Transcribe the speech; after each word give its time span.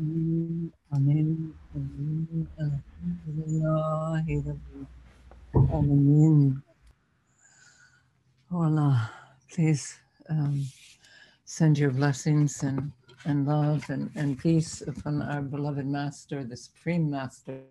آمين 0.00 0.70
آمين 0.94 1.52
آمين 1.76 2.46
الحمد 2.60 3.24
لله 3.28 4.24
رب 4.46 4.60
العالمين 5.56 6.62
Hola, 8.50 9.10
please 9.52 9.98
um, 10.30 10.64
send 11.44 11.78
your 11.78 11.90
blessings 11.90 12.62
and, 12.62 12.92
and 13.24 13.44
love 13.46 13.90
and, 13.90 14.08
and 14.14 14.38
peace 14.38 14.82
upon 14.82 15.20
our 15.20 15.42
beloved 15.42 15.84
Master, 15.84 16.44
the 16.44 16.56
Supreme 16.56 17.10
Master 17.10 17.62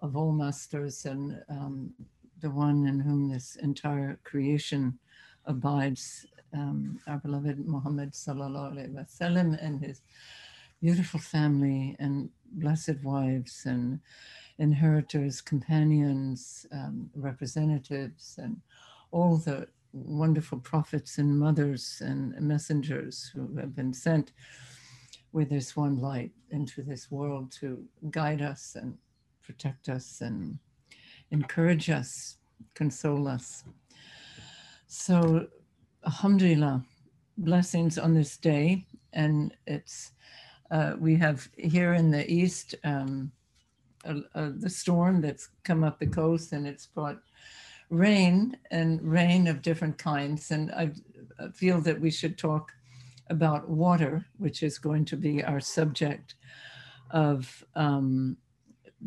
of 0.00 0.16
all 0.16 0.30
masters, 0.32 1.06
and 1.06 1.42
um, 1.48 1.92
the 2.40 2.50
one 2.50 2.86
in 2.86 3.00
whom 3.00 3.28
this 3.28 3.56
entire 3.56 4.18
creation 4.24 4.98
abides, 5.46 6.24
um, 6.54 7.00
our 7.08 7.18
beloved 7.18 7.58
Muhammad 7.66 8.12
Sallallahu 8.12 8.74
Alaihi 8.74 8.94
Wasallam 8.94 9.58
and 9.64 9.80
his 9.80 10.02
beautiful 10.81 11.19
family 11.19 11.95
and 11.99 12.29
blessed 12.53 12.95
wives 13.03 13.63
and 13.65 13.99
inheritors, 14.59 15.41
companions, 15.41 16.65
um, 16.71 17.09
representatives, 17.15 18.39
and 18.41 18.57
all 19.11 19.37
the 19.37 19.67
wonderful 19.93 20.59
prophets 20.59 21.17
and 21.17 21.39
mothers 21.39 22.01
and 22.05 22.39
messengers 22.41 23.31
who 23.33 23.55
have 23.57 23.75
been 23.75 23.93
sent 23.93 24.33
with 25.31 25.49
this 25.49 25.75
one 25.75 25.97
light 25.97 26.31
into 26.51 26.81
this 26.81 27.11
world 27.11 27.51
to 27.51 27.83
guide 28.11 28.41
us 28.41 28.75
and 28.79 28.97
protect 29.43 29.89
us 29.89 30.21
and 30.21 30.57
encourage 31.31 31.89
us, 31.89 32.37
console 32.73 33.27
us. 33.27 33.63
So, 34.87 35.47
Alhamdulillah, 36.05 36.83
blessings 37.37 37.97
on 37.97 38.13
this 38.13 38.37
day. 38.37 38.85
And 39.13 39.53
it's, 39.65 40.11
uh, 40.71 40.93
we 40.99 41.15
have 41.15 41.47
here 41.57 41.93
in 41.93 42.11
the 42.11 42.29
east 42.31 42.75
um, 42.83 43.31
the 44.03 44.69
storm 44.69 45.21
that's 45.21 45.49
come 45.63 45.83
up 45.83 45.99
the 45.99 46.07
coast 46.07 46.53
and 46.53 46.67
it's 46.67 46.85
brought 46.85 47.19
rain 47.89 48.57
and 48.71 49.01
rain 49.01 49.47
of 49.47 49.61
different 49.61 49.97
kinds. 49.97 50.51
And 50.51 50.71
I 50.71 50.91
feel 51.53 51.81
that 51.81 51.99
we 51.99 52.11
should 52.11 52.37
talk 52.37 52.71
about 53.29 53.69
water, 53.69 54.25
which 54.37 54.63
is 54.63 54.77
going 54.77 55.05
to 55.05 55.17
be 55.17 55.43
our 55.43 55.59
subject 55.59 56.35
of 57.11 57.63
um, 57.75 58.37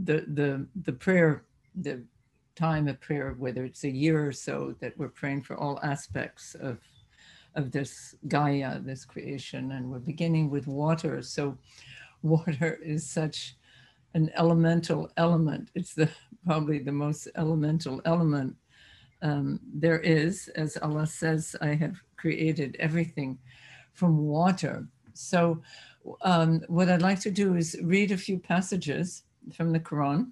the, 0.05 0.25
the, 0.29 0.67
the 0.85 0.93
prayer, 0.93 1.45
the 1.75 2.03
time 2.57 2.89
of 2.89 3.01
prayer, 3.01 3.35
whether 3.39 3.65
it's 3.65 3.85
a 3.85 3.91
year 3.91 4.27
or 4.27 4.33
so 4.33 4.75
that 4.81 4.97
we're 4.99 5.09
praying 5.09 5.43
for 5.43 5.57
all 5.57 5.81
aspects 5.83 6.55
of, 6.55 6.79
of 7.55 7.71
this 7.73 8.15
Gaia, 8.29 8.81
this 8.81 9.05
creation. 9.05 9.73
And 9.73 9.91
we're 9.91 9.99
beginning 9.99 10.51
with 10.51 10.67
water. 10.67 11.23
So 11.23 11.57
water 12.23 12.79
is 12.83 13.09
such 13.09 13.57
an 14.15 14.31
elemental 14.37 15.11
element. 15.17 15.71
It's 15.75 15.95
the 15.95 16.09
probably 16.45 16.79
the 16.79 16.93
most 16.93 17.29
elemental 17.37 18.01
element 18.05 18.57
um, 19.23 19.61
there 19.75 20.01
is, 20.01 20.49
as 20.57 20.77
Allah 20.79 21.07
says, 21.07 21.55
I 21.61 21.75
have 21.75 22.01
created 22.17 22.77
everything 22.81 23.39
from 23.93 24.19
water. 24.19 24.87
So, 25.13 25.63
um, 26.23 26.63
what 26.69 26.89
I'd 26.89 27.03
like 27.03 27.21
to 27.21 27.31
do 27.31 27.57
is 27.57 27.77
read 27.83 28.13
a 28.13 28.17
few 28.17 28.39
passages 28.39 29.25
from 29.55 29.73
the 29.73 29.81
Quran, 29.81 30.31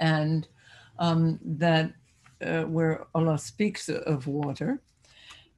and 0.00 0.48
um, 0.98 1.38
that 1.44 1.92
uh, 2.44 2.62
where 2.62 3.06
Allah 3.14 3.38
speaks 3.38 3.88
of 3.88 4.26
water, 4.26 4.82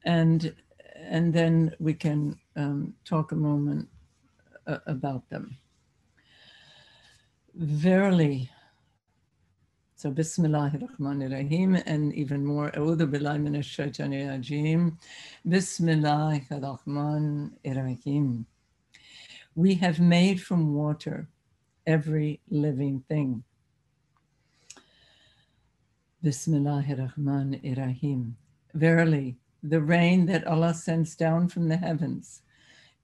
and 0.05 0.55
and 0.97 1.33
then 1.33 1.75
we 1.81 1.95
can 1.95 2.39
um, 2.57 2.95
talk 3.05 3.33
a 3.33 3.37
moment 3.37 3.89
uh, 4.67 4.79
about 4.87 5.29
them. 5.29 5.57
Verily, 7.55 8.51
so 9.97 10.11
Bismillahir 10.11 10.89
Rahmanir 10.89 11.33
Rahim 11.33 11.77
and 11.87 12.13
even 12.15 12.45
more 12.45 12.71
A'udhu 12.73 13.11
Billahi 13.11 13.41
Minash 13.41 13.71
Shaitanir 13.77 14.29
Rajim. 14.29 14.97
Bismillahir 15.47 16.61
Rahmanir 16.61 17.77
Rahim. 17.77 18.47
We 19.55 19.75
have 19.77 20.01
made 20.01 20.43
from 20.43 20.75
water 20.75 21.29
every 21.87 22.41
living 22.51 23.05
thing. 23.09 23.45
Bismillahir 26.25 27.13
Rahmanir 27.17 27.77
Rahim. 27.79 28.37
Verily, 28.75 29.37
the 29.67 29.81
rain 29.81 30.27
that 30.27 30.47
Allah 30.47 30.75
sends 30.75 31.17
down 31.17 31.49
from 31.49 31.69
the 31.69 31.79
heavens 31.79 32.43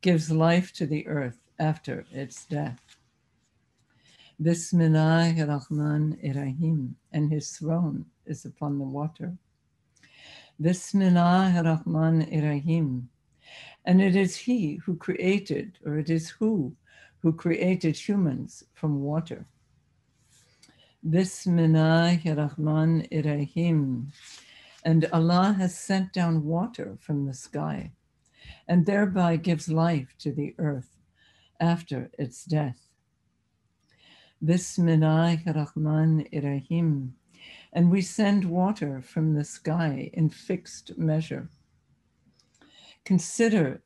gives 0.02 0.30
life 0.30 0.74
to 0.74 0.84
the 0.84 1.06
earth 1.06 1.38
after 1.58 2.04
its 2.12 2.44
death. 2.44 2.98
Bismillah 4.40 5.34
Rahman 5.38 6.18
Irahim, 6.22 6.96
and 7.12 7.32
his 7.32 7.50
throne 7.56 8.04
is 8.26 8.44
upon 8.44 8.78
the 8.78 8.84
water. 8.84 9.32
Bismillah 10.60 11.62
Rahman 11.64 12.28
Irahim, 12.30 13.08
and 13.86 14.02
it 14.02 14.14
is 14.14 14.36
he 14.36 14.74
who 14.84 14.96
created, 14.96 15.78
or 15.86 15.98
it 15.98 16.10
is 16.10 16.28
who 16.28 16.76
who 17.20 17.32
created 17.32 17.96
humans 17.96 18.64
from 18.74 19.00
water. 19.00 19.46
Bismillah 21.08 22.18
Rahman 22.24 23.06
Irahim, 23.10 24.12
and 24.84 25.06
Allah 25.12 25.54
has 25.58 25.76
sent 25.76 26.12
down 26.12 26.44
water 26.44 26.96
from 27.00 27.26
the 27.26 27.34
sky, 27.34 27.92
and 28.66 28.86
thereby 28.86 29.36
gives 29.36 29.68
life 29.68 30.14
to 30.18 30.32
the 30.32 30.54
earth 30.58 30.96
after 31.60 32.10
its 32.18 32.44
death. 32.44 32.88
Bismillah 34.42 35.38
Rahman 35.46 36.26
Irahim. 36.32 37.12
And 37.72 37.90
we 37.90 38.00
send 38.02 38.44
water 38.46 39.02
from 39.02 39.34
the 39.34 39.44
sky 39.44 40.10
in 40.14 40.30
fixed 40.30 40.96
measure. 40.98 41.48
Consider 43.04 43.82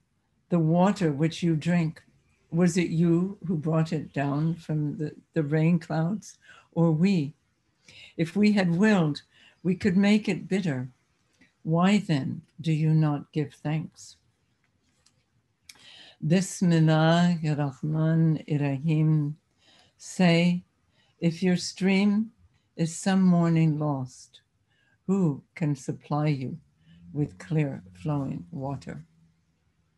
the 0.49 0.59
water 0.59 1.13
which 1.13 1.43
you 1.43 1.57
drink. 1.57 2.03
Was 2.51 2.77
it 2.77 2.89
you 2.91 3.39
who 3.47 3.57
brought 3.57 3.93
it 3.93 4.13
down 4.13 4.55
from 4.55 4.97
the, 4.97 5.13
the 5.35 5.43
rain 5.43 5.79
clouds, 5.79 6.39
or 6.73 6.93
we? 6.93 7.35
If 8.17 8.37
we 8.37 8.53
had 8.53 8.77
willed, 8.77 9.23
we 9.65 9.75
could 9.75 9.97
make 9.97 10.29
it 10.29 10.47
bitter. 10.47 10.91
Why 11.63 11.99
then 11.99 12.43
do 12.61 12.73
you 12.73 12.91
not 12.91 13.33
give 13.33 13.55
thanks? 13.55 14.17
Bismillah 16.25 17.39
Rahman 17.43 18.45
Irahim. 18.47 19.35
Say, 19.97 20.63
if 21.19 21.43
your 21.43 21.57
stream 21.57 22.31
is 22.77 22.95
some 22.95 23.23
morning 23.23 23.79
lost, 23.79 24.43
who 25.07 25.43
can 25.55 25.75
supply 25.75 26.29
you 26.29 26.59
with 27.15 27.39
clear 27.39 27.83
flowing 27.95 28.45
water? 28.51 29.03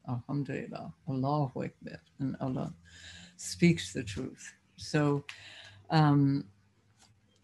Alhamdulillah, 0.08 0.92
Allahu 1.08 1.64
Akbar, 1.64 2.00
and 2.20 2.36
Allah 2.40 2.72
speaks 3.36 3.92
the 3.92 4.04
truth. 4.04 4.54
So 4.76 5.24
um, 5.90 6.44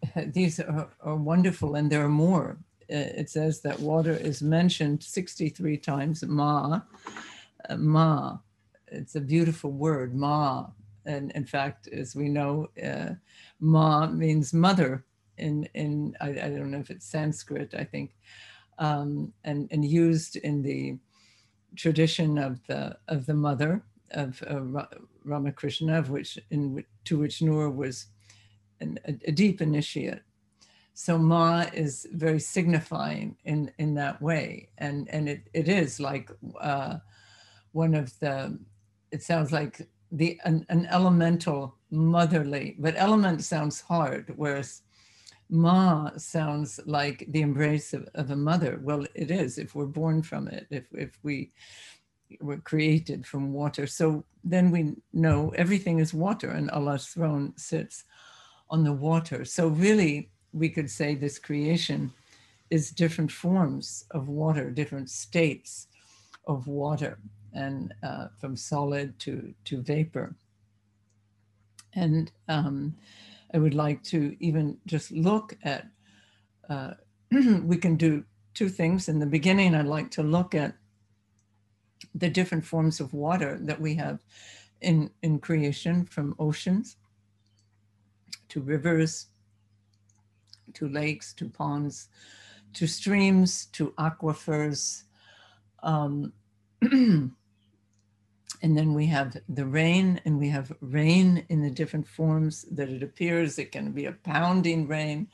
these 0.26 0.60
are, 0.60 0.88
are, 1.02 1.16
wonderful, 1.16 1.74
and 1.74 1.90
there 1.90 2.04
are 2.04 2.08
more. 2.08 2.58
It 2.88 3.30
says 3.30 3.60
that 3.62 3.80
water 3.80 4.12
is 4.12 4.42
mentioned 4.42 5.02
63 5.02 5.78
times, 5.78 6.22
ma, 6.24 6.80
uh, 7.68 7.76
ma. 7.76 8.38
It's 8.88 9.14
a 9.14 9.20
beautiful 9.20 9.70
word, 9.70 10.14
ma, 10.14 10.66
and 11.06 11.32
in 11.32 11.44
fact, 11.44 11.88
as 11.88 12.14
we 12.14 12.28
know, 12.28 12.68
uh, 12.82 13.14
Ma 13.60 14.06
means 14.06 14.52
mother 14.52 15.04
in, 15.38 15.68
in 15.74 16.14
I, 16.20 16.30
I, 16.30 16.50
don't 16.50 16.70
know 16.70 16.78
if 16.78 16.90
it's 16.90 17.06
Sanskrit, 17.06 17.74
I 17.74 17.84
think, 17.84 18.14
um, 18.78 19.32
and, 19.44 19.68
and 19.70 19.84
used 19.84 20.36
in 20.36 20.62
the 20.62 20.98
tradition 21.76 22.38
of 22.38 22.64
the, 22.66 22.96
of 23.08 23.26
the 23.26 23.34
mother 23.34 23.82
of 24.12 24.42
uh, 24.46 24.84
Ramakrishna, 25.24 25.98
of 25.98 26.10
which, 26.10 26.38
in, 26.50 26.84
to 27.04 27.18
which 27.18 27.42
Noor 27.42 27.70
was 27.70 28.06
an, 28.82 28.98
a, 29.06 29.12
a 29.28 29.32
deep 29.32 29.60
initiate. 29.62 30.22
So 30.94 31.16
Ma 31.18 31.64
is 31.72 32.06
very 32.12 32.40
signifying 32.40 33.36
in, 33.44 33.72
in 33.78 33.94
that 33.94 34.20
way. 34.20 34.68
And, 34.78 35.08
and 35.08 35.28
it, 35.28 35.48
it 35.54 35.68
is 35.68 35.98
like 35.98 36.30
uh, 36.60 36.98
one 37.72 37.94
of 37.94 38.18
the, 38.20 38.58
it 39.10 39.22
sounds 39.22 39.52
like 39.52 39.88
the 40.10 40.38
an, 40.44 40.66
an, 40.68 40.86
elemental 40.90 41.78
motherly, 41.90 42.76
but 42.78 42.94
element 42.98 43.42
sounds 43.42 43.80
hard, 43.80 44.32
whereas 44.36 44.82
ma 45.48 46.10
sounds 46.18 46.78
like 46.84 47.24
the 47.28 47.40
embrace 47.40 47.94
of, 47.94 48.06
of 48.14 48.30
a 48.30 48.36
mother. 48.36 48.78
Well, 48.82 49.06
it 49.14 49.30
is 49.30 49.56
if 49.56 49.74
we're 49.74 49.86
born 49.86 50.22
from 50.22 50.48
it, 50.48 50.66
if 50.70 50.84
if 50.92 51.18
we 51.22 51.52
were 52.40 52.58
created 52.58 53.26
from 53.26 53.52
water. 53.52 53.86
So 53.86 54.24
then 54.44 54.70
we 54.70 54.94
know 55.12 55.52
everything 55.56 55.98
is 55.98 56.14
water 56.14 56.50
and 56.50 56.70
Allah's 56.70 57.06
throne 57.06 57.52
sits 57.56 58.04
on 58.72 58.82
the 58.82 58.92
water. 58.92 59.44
So 59.44 59.68
really 59.68 60.30
we 60.52 60.70
could 60.70 60.90
say 60.90 61.14
this 61.14 61.38
creation 61.38 62.10
is 62.70 62.90
different 62.90 63.30
forms 63.30 64.06
of 64.10 64.28
water, 64.28 64.70
different 64.70 65.10
states 65.10 65.86
of 66.48 66.66
water. 66.66 67.18
and 67.54 67.92
uh, 68.02 68.28
from 68.40 68.56
solid 68.56 69.18
to, 69.18 69.52
to 69.64 69.82
vapor. 69.82 70.34
And 71.94 72.32
um, 72.48 72.94
I 73.52 73.58
would 73.58 73.74
like 73.74 74.02
to 74.04 74.34
even 74.40 74.78
just 74.86 75.10
look 75.12 75.54
at, 75.62 75.86
uh, 76.70 76.94
we 77.62 77.76
can 77.76 77.96
do 77.96 78.24
two 78.54 78.70
things. 78.70 79.08
In 79.08 79.18
the 79.18 79.26
beginning, 79.26 79.74
I'd 79.74 79.84
like 79.84 80.10
to 80.12 80.22
look 80.22 80.54
at 80.54 80.74
the 82.14 82.30
different 82.30 82.64
forms 82.64 83.00
of 83.00 83.12
water 83.12 83.58
that 83.60 83.78
we 83.78 83.94
have 83.96 84.20
in, 84.80 85.10
in 85.22 85.38
creation 85.38 86.06
from 86.06 86.34
oceans 86.38 86.96
to 88.48 88.60
rivers, 88.60 89.26
to 90.74 90.88
lakes, 90.88 91.32
to 91.34 91.48
ponds, 91.48 92.08
to 92.74 92.86
streams, 92.86 93.66
to 93.66 93.92
aquifers. 93.98 95.02
Um, 95.82 96.32
and 96.82 97.32
then 98.62 98.94
we 98.94 99.06
have 99.06 99.36
the 99.48 99.66
rain, 99.66 100.20
and 100.24 100.38
we 100.38 100.48
have 100.48 100.72
rain 100.80 101.44
in 101.48 101.62
the 101.62 101.70
different 101.70 102.06
forms 102.06 102.64
that 102.70 102.88
it 102.88 103.02
appears. 103.02 103.58
It 103.58 103.72
can 103.72 103.92
be 103.92 104.06
a 104.06 104.12
pounding 104.12 104.86
rain, 104.86 105.28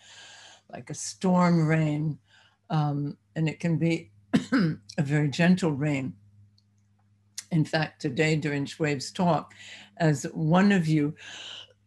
like 0.73 0.91
a 0.91 0.95
storm 0.95 1.67
rain, 1.67 2.19
um, 2.71 3.17
and 3.37 3.49
it 3.49 3.61
can 3.61 3.79
be 3.79 4.11
a 4.53 5.03
very 5.03 5.29
gentle 5.29 5.73
rain. 5.73 6.15
In 7.51 7.65
fact, 7.65 8.03
today 8.03 8.37
during 8.37 8.67
Shuaib's 8.67 9.11
talk, 9.11 9.55
as 9.97 10.25
one 10.35 10.71
of 10.71 10.87
you 10.87 11.15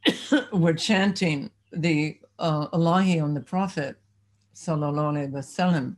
were 0.53 0.73
chanting 0.73 1.51
the 1.71 2.17
uh, 2.39 2.67
Ilahi 2.69 3.21
on 3.21 3.33
the 3.33 3.41
Prophet, 3.41 3.97
sallallahu 4.55 5.13
alaihi 5.13 5.31
wasallam, 5.31 5.95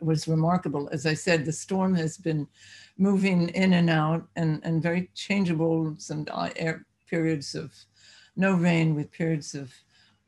was 0.00 0.26
remarkable. 0.26 0.88
As 0.92 1.06
I 1.06 1.14
said, 1.14 1.44
the 1.44 1.52
storm 1.52 1.94
has 1.94 2.16
been 2.16 2.46
moving 2.98 3.48
in 3.50 3.72
and 3.74 3.90
out 3.90 4.26
and, 4.36 4.60
and 4.64 4.82
very 4.82 5.10
changeable, 5.14 5.94
some 5.98 6.26
air 6.56 6.86
periods 7.08 7.54
of 7.54 7.72
no 8.36 8.54
rain 8.54 8.94
with 8.94 9.10
periods 9.10 9.54
of 9.54 9.72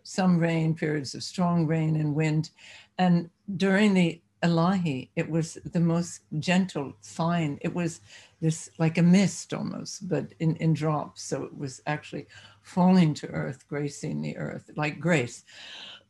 some 0.03 0.39
rain, 0.39 0.75
periods 0.75 1.15
of 1.15 1.23
strong 1.23 1.67
rain 1.67 1.97
and 1.97 2.15
wind. 2.15 2.51
And 2.99 3.31
during 3.57 3.95
the 3.95 4.21
Ilahi, 4.43 5.09
it 5.15 5.31
was 5.31 5.59
the 5.73 5.81
most 5.81 6.21
gentle, 6.39 6.93
fine. 7.01 7.59
It 7.63 7.73
was 7.73 8.01
this 8.43 8.69
like 8.77 8.99
a 8.99 9.03
mist 9.03 9.55
almost, 9.55 10.09
but 10.09 10.35
in, 10.41 10.57
in 10.57 10.75
drops. 10.75 11.23
So 11.23 11.45
it 11.45 11.57
was 11.57 11.81
actually 11.87 12.27
falling 12.63 13.15
to 13.15 13.29
earth, 13.29 13.65
gracing 13.69 14.21
the 14.21 14.37
earth, 14.37 14.69
like 14.77 14.99
grace. 14.99 15.45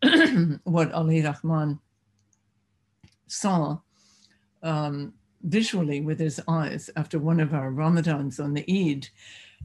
what 0.65 0.91
Ali 0.93 1.23
Rahman 1.23 1.79
saw 3.27 3.79
um, 4.63 5.13
visually 5.43 6.01
with 6.01 6.19
his 6.19 6.41
eyes 6.49 6.89
after 6.97 7.19
one 7.19 7.39
of 7.39 7.53
our 7.53 7.71
Ramadans 7.71 8.43
on 8.43 8.55
the 8.55 8.65
Eid, 8.67 9.09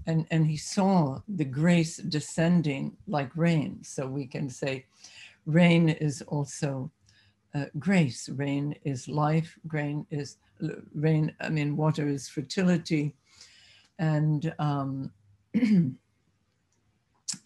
and, 0.06 0.28
and 0.30 0.46
he 0.46 0.58
saw 0.58 1.22
the 1.30 1.46
grace 1.46 1.98
descending 1.98 2.98
like 3.08 3.32
rain. 3.38 3.80
So 3.82 4.08
we 4.08 4.26
can 4.26 4.50
say 4.50 4.86
rain 5.46 5.88
is 5.88 6.22
also 6.24 6.92
uh, 7.56 7.66
grace. 7.80 8.28
Rain 8.28 8.76
is 8.84 9.08
life. 9.08 9.58
Rain 9.70 10.06
is 10.12 10.36
rain. 10.94 11.34
I 11.40 11.50
mean, 11.50 11.78
water 11.78 12.08
is 12.08 12.28
fertility, 12.28 13.16
and 14.00 14.54
um, 14.60 15.12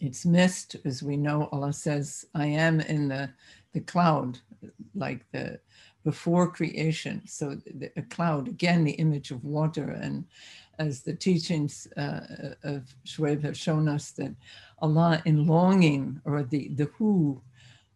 it's 0.00 0.24
mist, 0.24 0.76
as 0.84 1.02
we 1.02 1.16
know. 1.16 1.48
Allah 1.52 1.72
says, 1.72 2.26
"I 2.34 2.46
am 2.46 2.80
in 2.80 3.08
the 3.08 3.30
the 3.72 3.80
cloud, 3.80 4.38
like 4.94 5.24
the 5.32 5.60
before 6.04 6.50
creation." 6.50 7.22
So 7.26 7.56
the, 7.66 7.90
a 7.96 8.02
cloud, 8.02 8.48
again, 8.48 8.84
the 8.84 8.92
image 8.92 9.30
of 9.30 9.44
water, 9.44 9.90
and 9.90 10.24
as 10.78 11.02
the 11.02 11.14
teachings 11.14 11.86
uh, 11.96 12.54
of 12.64 12.94
Shuaib 13.06 13.42
have 13.44 13.56
shown 13.56 13.88
us, 13.88 14.10
that 14.12 14.34
Allah, 14.80 15.22
in 15.24 15.46
longing, 15.46 16.20
or 16.24 16.42
the 16.42 16.68
the 16.74 16.86
who 16.96 17.42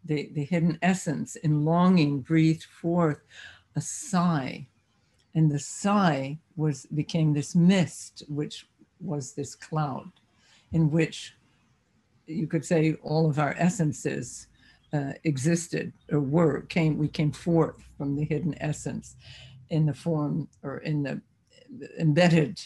the, 0.06 0.30
the 0.34 0.44
hidden 0.44 0.78
essence 0.82 1.36
in 1.36 1.64
longing 1.64 2.20
breathed 2.20 2.64
forth 2.64 3.20
a 3.74 3.80
sigh. 3.80 4.66
And 5.36 5.50
the 5.50 5.60
sigh 5.60 6.38
was 6.56 6.86
became 6.86 7.32
this 7.32 7.54
mist, 7.54 8.24
which 8.28 8.66
was 9.00 9.34
this 9.34 9.54
cloud, 9.54 10.10
in 10.72 10.90
which 10.90 11.34
you 12.26 12.48
could 12.48 12.64
say 12.64 12.94
all 13.02 13.30
of 13.30 13.38
our 13.38 13.54
essences 13.58 14.48
uh, 14.92 15.12
existed 15.22 15.92
or 16.10 16.20
were 16.20 16.62
came 16.62 16.98
we 16.98 17.08
came 17.08 17.30
forth 17.30 17.76
from 17.96 18.16
the 18.16 18.24
hidden 18.24 18.54
essence 18.60 19.14
in 19.70 19.86
the 19.86 19.94
form 19.94 20.48
or 20.62 20.78
in 20.78 21.02
the 21.04 21.20
embedded 21.98 22.60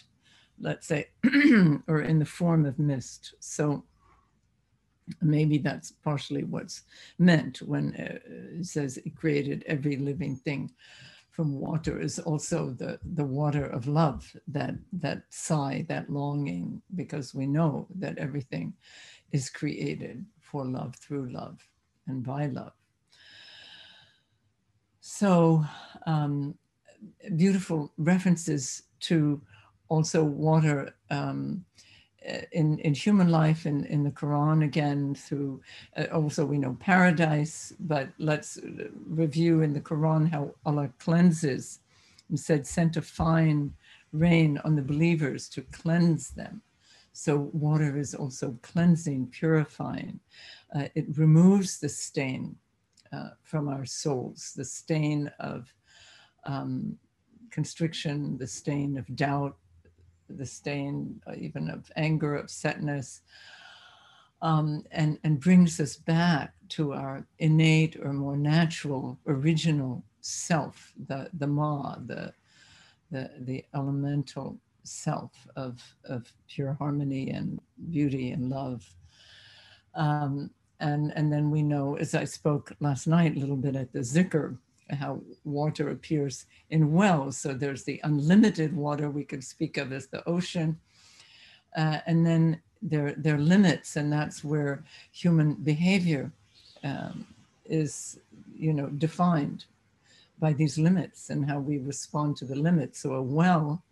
let's 0.60 0.86
say 0.86 1.08
or 1.88 2.02
in 2.02 2.18
the 2.18 2.24
form 2.24 2.66
of 2.66 2.78
mist. 2.78 3.34
So 3.40 3.84
maybe 5.20 5.58
that's 5.58 5.90
partially 5.90 6.44
what's 6.44 6.82
meant 7.18 7.62
when 7.62 7.94
uh, 7.96 8.18
it 8.60 8.66
says 8.66 8.98
it 8.98 9.16
created 9.16 9.64
every 9.66 9.96
living 9.96 10.36
thing 10.36 10.70
from 11.30 11.58
water 11.58 12.00
is 12.00 12.18
also 12.18 12.70
the 12.70 12.98
the 13.14 13.24
water 13.24 13.64
of 13.66 13.86
love 13.86 14.36
that 14.48 14.74
that 14.92 15.22
sigh 15.30 15.84
that 15.88 16.10
longing 16.10 16.82
because 16.94 17.34
we 17.34 17.46
know 17.46 17.86
that 17.94 18.18
everything 18.18 18.74
is 19.32 19.48
created 19.48 20.24
for 20.40 20.64
love 20.64 20.94
through 20.96 21.30
love 21.30 21.58
and 22.06 22.24
by 22.24 22.46
love. 22.46 22.72
So 25.00 25.64
um, 26.06 26.54
beautiful 27.36 27.92
references 27.96 28.82
to 29.00 29.40
also 29.88 30.22
water 30.24 30.94
um, 31.10 31.64
in, 32.52 32.78
in 32.80 32.94
human 32.94 33.28
life 33.28 33.66
in, 33.66 33.84
in 33.86 34.04
the 34.04 34.10
Quran 34.10 34.64
again 34.64 35.14
through 35.14 35.60
uh, 35.96 36.04
also 36.12 36.44
we 36.44 36.58
know 36.58 36.76
paradise, 36.80 37.72
but 37.80 38.08
let's 38.18 38.58
review 39.06 39.62
in 39.62 39.72
the 39.72 39.80
Quran 39.80 40.30
how 40.30 40.54
Allah 40.66 40.90
cleanses 40.98 41.80
and 42.28 42.38
said 42.38 42.66
sent 42.66 42.96
a 42.96 43.02
fine 43.02 43.72
rain 44.12 44.60
on 44.64 44.76
the 44.76 44.82
believers 44.82 45.48
to 45.50 45.62
cleanse 45.62 46.30
them. 46.30 46.62
So 47.12 47.50
water 47.52 47.98
is 47.98 48.14
also 48.14 48.56
cleansing, 48.62 49.28
purifying. 49.28 50.20
Uh, 50.74 50.88
it 50.94 51.06
removes 51.16 51.78
the 51.78 51.88
stain 51.88 52.56
uh, 53.12 53.30
from 53.42 53.68
our 53.68 53.84
souls, 53.84 54.52
the 54.56 54.64
stain 54.64 55.30
of 55.40 55.74
um, 56.44 56.96
constriction, 57.50 58.38
the 58.38 58.46
stain 58.46 58.96
of 58.96 59.16
doubt, 59.16 59.56
the 60.36 60.46
stain 60.46 61.20
uh, 61.26 61.32
even 61.36 61.68
of 61.70 61.90
anger, 61.96 62.42
upsetness, 62.42 63.20
um, 64.42 64.84
and, 64.90 65.18
and 65.24 65.40
brings 65.40 65.80
us 65.80 65.96
back 65.96 66.54
to 66.70 66.92
our 66.92 67.26
innate 67.38 67.96
or 68.02 68.12
more 68.12 68.36
natural, 68.36 69.18
original 69.26 70.02
self, 70.20 70.92
the, 71.08 71.28
the 71.34 71.46
Ma, 71.46 71.96
the, 72.06 72.32
the, 73.10 73.30
the 73.40 73.64
elemental 73.74 74.58
self 74.82 75.32
of, 75.56 75.82
of 76.04 76.32
pure 76.48 76.74
harmony 76.74 77.30
and 77.30 77.60
beauty 77.90 78.30
and 78.30 78.48
love. 78.48 78.88
Um, 79.94 80.50
and, 80.78 81.12
and 81.14 81.30
then 81.30 81.50
we 81.50 81.62
know, 81.62 81.96
as 81.96 82.14
I 82.14 82.24
spoke 82.24 82.72
last 82.80 83.06
night 83.06 83.36
a 83.36 83.40
little 83.40 83.56
bit 83.56 83.76
at 83.76 83.92
the 83.92 84.00
Zikr, 84.00 84.56
how 84.92 85.20
water 85.44 85.90
appears 85.90 86.46
in 86.70 86.92
wells. 86.92 87.38
So 87.38 87.52
there's 87.52 87.84
the 87.84 88.00
unlimited 88.04 88.74
water 88.74 89.10
we 89.10 89.24
could 89.24 89.44
speak 89.44 89.76
of 89.76 89.92
as 89.92 90.06
the 90.06 90.26
ocean. 90.28 90.78
Uh, 91.76 91.98
and 92.06 92.26
then 92.26 92.60
there, 92.82 93.14
there 93.16 93.36
are 93.36 93.38
limits, 93.38 93.96
and 93.96 94.12
that's 94.12 94.42
where 94.42 94.84
human 95.12 95.54
behavior 95.54 96.32
um, 96.82 97.26
is, 97.64 98.18
you 98.56 98.72
know, 98.72 98.86
defined 98.86 99.66
by 100.38 100.52
these 100.52 100.78
limits 100.78 101.30
and 101.30 101.48
how 101.48 101.58
we 101.58 101.78
respond 101.78 102.36
to 102.36 102.44
the 102.44 102.56
limits. 102.56 103.00
So 103.00 103.14
a 103.14 103.22
well 103.22 103.82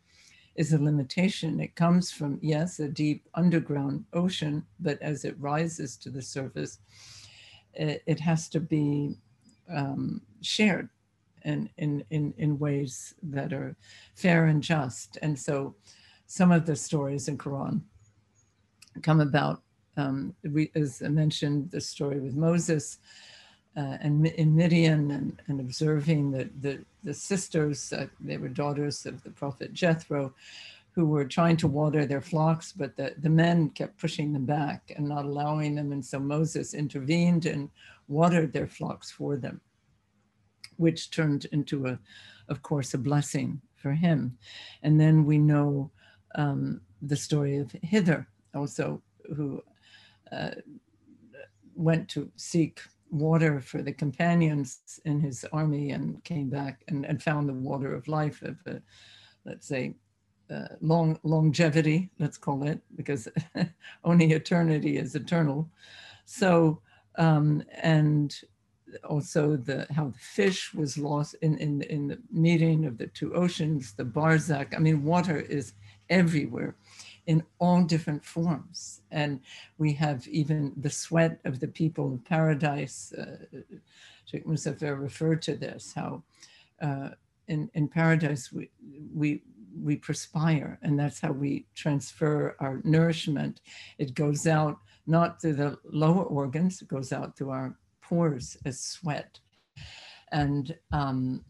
is 0.57 0.73
a 0.73 0.83
limitation. 0.83 1.61
It 1.61 1.77
comes 1.77 2.11
from, 2.11 2.39
yes, 2.43 2.81
a 2.81 2.89
deep 2.89 3.29
underground 3.35 4.05
ocean, 4.13 4.65
but 4.81 5.01
as 5.03 5.25
it 5.25 5.37
rises 5.39 5.97
to 5.99 6.11
the 6.11 6.23
surface, 6.23 6.79
it 7.75 8.19
has 8.19 8.49
to 8.49 8.59
be 8.59 9.17
um, 9.71 10.21
shared 10.41 10.89
in, 11.45 11.69
in, 11.79 12.05
in, 12.11 12.35
in 12.39 12.59
ways 12.59 13.15
that 13.23 13.53
are 13.53 13.77
fair 14.15 14.47
and 14.47 14.63
just. 14.63 15.19
And 15.23 15.39
so 15.39 15.75
some 16.27 16.53
of 16.53 16.67
the 16.67 16.77
stories 16.77 17.29
in 17.29 17.39
Quran 17.39 17.81
come 19.03 19.21
about. 19.21 19.63
Um, 19.97 20.35
we, 20.45 20.71
as 20.75 21.03
I 21.05 21.09
mentioned, 21.09 21.71
the 21.71 21.81
story 21.81 22.21
with 22.21 22.35
Moses 22.35 22.99
uh, 23.77 23.97
and 24.01 24.27
in 24.27 24.55
Midian 24.55 25.11
and, 25.11 25.43
and 25.47 25.61
observing 25.61 26.33
that 26.33 26.63
the, 26.63 26.85
the 27.05 27.15
sisters, 27.15 27.93
uh, 27.93 28.07
they 28.21 28.37
were 28.37 28.49
daughters 28.49 29.07
of 29.07 29.23
the 29.23 29.31
prophet 29.31 29.73
Jethro, 29.73 30.35
who 30.93 31.07
were 31.07 31.25
trying 31.25 31.57
to 31.57 31.69
water 31.69 32.05
their 32.07 32.21
flocks, 32.21 32.73
but 32.73 32.97
the, 32.97 33.15
the 33.19 33.31
men 33.31 33.71
kept 33.71 34.01
pushing 34.01 34.33
them 34.33 34.45
back 34.45 34.93
and 34.97 35.09
not 35.09 35.25
allowing 35.25 35.77
them. 35.77 35.93
And 35.93 36.05
so 36.05 36.19
Moses 36.19 36.75
intervened 36.75 37.47
and 37.47 37.71
watered 38.09 38.53
their 38.53 38.67
flocks 38.67 39.11
for 39.11 39.37
them 39.37 39.61
which 40.79 41.11
turned 41.11 41.45
into 41.53 41.87
a, 41.87 41.99
of 42.49 42.63
course, 42.63 42.95
a 42.95 42.99
blessing 42.99 43.61
for 43.77 43.93
him. 43.93 44.37
And 44.83 44.99
then 44.99 45.25
we 45.25 45.39
know 45.39 45.91
um, 46.35 46.81
the 47.03 47.17
story 47.17 47.59
of 47.59 47.69
Khidr 47.69 48.27
also, 48.55 49.03
who 49.37 49.63
uh, 50.33 50.53
went 51.75 52.09
to 52.11 52.31
seek 52.37 52.81
water 53.11 53.61
for 53.61 53.83
the 53.83 53.93
companions 53.93 55.01
in 55.05 55.21
his 55.21 55.45
army 55.53 55.91
and 55.91 56.23
came 56.25 56.49
back 56.49 56.85
and, 56.89 57.05
and 57.07 57.23
found 57.23 57.49
the 57.49 57.55
water 57.55 57.95
of 57.95 58.09
life 58.09 58.43
of, 58.43 58.57
uh, 58.67 58.79
let's 59.45 59.67
say, 59.67 59.95
uh, 60.51 60.69
long 60.81 61.19
longevity, 61.25 62.09
let's 62.19 62.39
call 62.39 62.67
it, 62.67 62.81
because 62.97 63.29
only 64.05 64.33
eternity 64.33 64.97
is 64.97 65.15
eternal. 65.15 65.69
So, 66.25 66.81
um, 67.19 67.63
and 67.83 68.41
also 69.05 69.57
the 69.57 69.87
how 69.95 70.07
the 70.09 70.19
fish 70.19 70.73
was 70.73 70.97
lost 70.97 71.35
in, 71.43 71.59
in, 71.59 71.83
in 71.83 72.09
the 72.09 72.19
meeting 72.31 72.87
of 72.87 72.97
the 72.97 73.09
two 73.09 73.35
oceans, 73.35 73.93
the 73.93 74.05
Barzakh. 74.05 74.75
I 74.75 74.79
mean, 74.79 75.05
water 75.05 75.39
is 75.39 75.75
everywhere 76.09 76.75
in 77.27 77.43
all 77.59 77.83
different 77.83 78.25
forms. 78.25 79.03
And 79.11 79.41
we 79.77 79.93
have 79.95 80.27
even 80.29 80.73
the 80.79 80.91
sweat 80.91 81.39
of 81.45 81.61
the 81.61 81.69
people 81.69 82.15
of 82.15 82.25
paradise. 82.25 83.13
Uh, 83.13 83.37
Sheikh 84.25 84.47
Muzaffer 84.47 84.99
referred 84.99 85.43
to 85.43 85.55
this, 85.55 85.93
how 85.95 86.23
uh, 86.81 87.11
in, 87.47 87.71
in 87.75 87.89
paradise 87.89 88.51
we, 88.51 88.71
we, 89.15 89.43
we 89.83 89.97
perspire 89.97 90.79
and 90.83 90.99
that's 90.99 91.21
how 91.21 91.33
we 91.33 91.67
transfer 91.75 92.57
our 92.61 92.81
nourishment. 92.85 93.61
It 93.99 94.15
goes 94.15 94.47
out 94.47 94.79
not 95.09 95.41
through 95.41 95.55
the 95.55 95.79
lower 95.85 96.25
organs, 96.25 96.83
it 96.83 96.89
goes 96.89 97.13
out 97.13 97.37
through 97.37 97.51
our 97.51 97.77
pores 98.03 98.57
as 98.65 98.79
sweat. 98.81 99.41
And 100.31 100.77
um, 100.93 101.45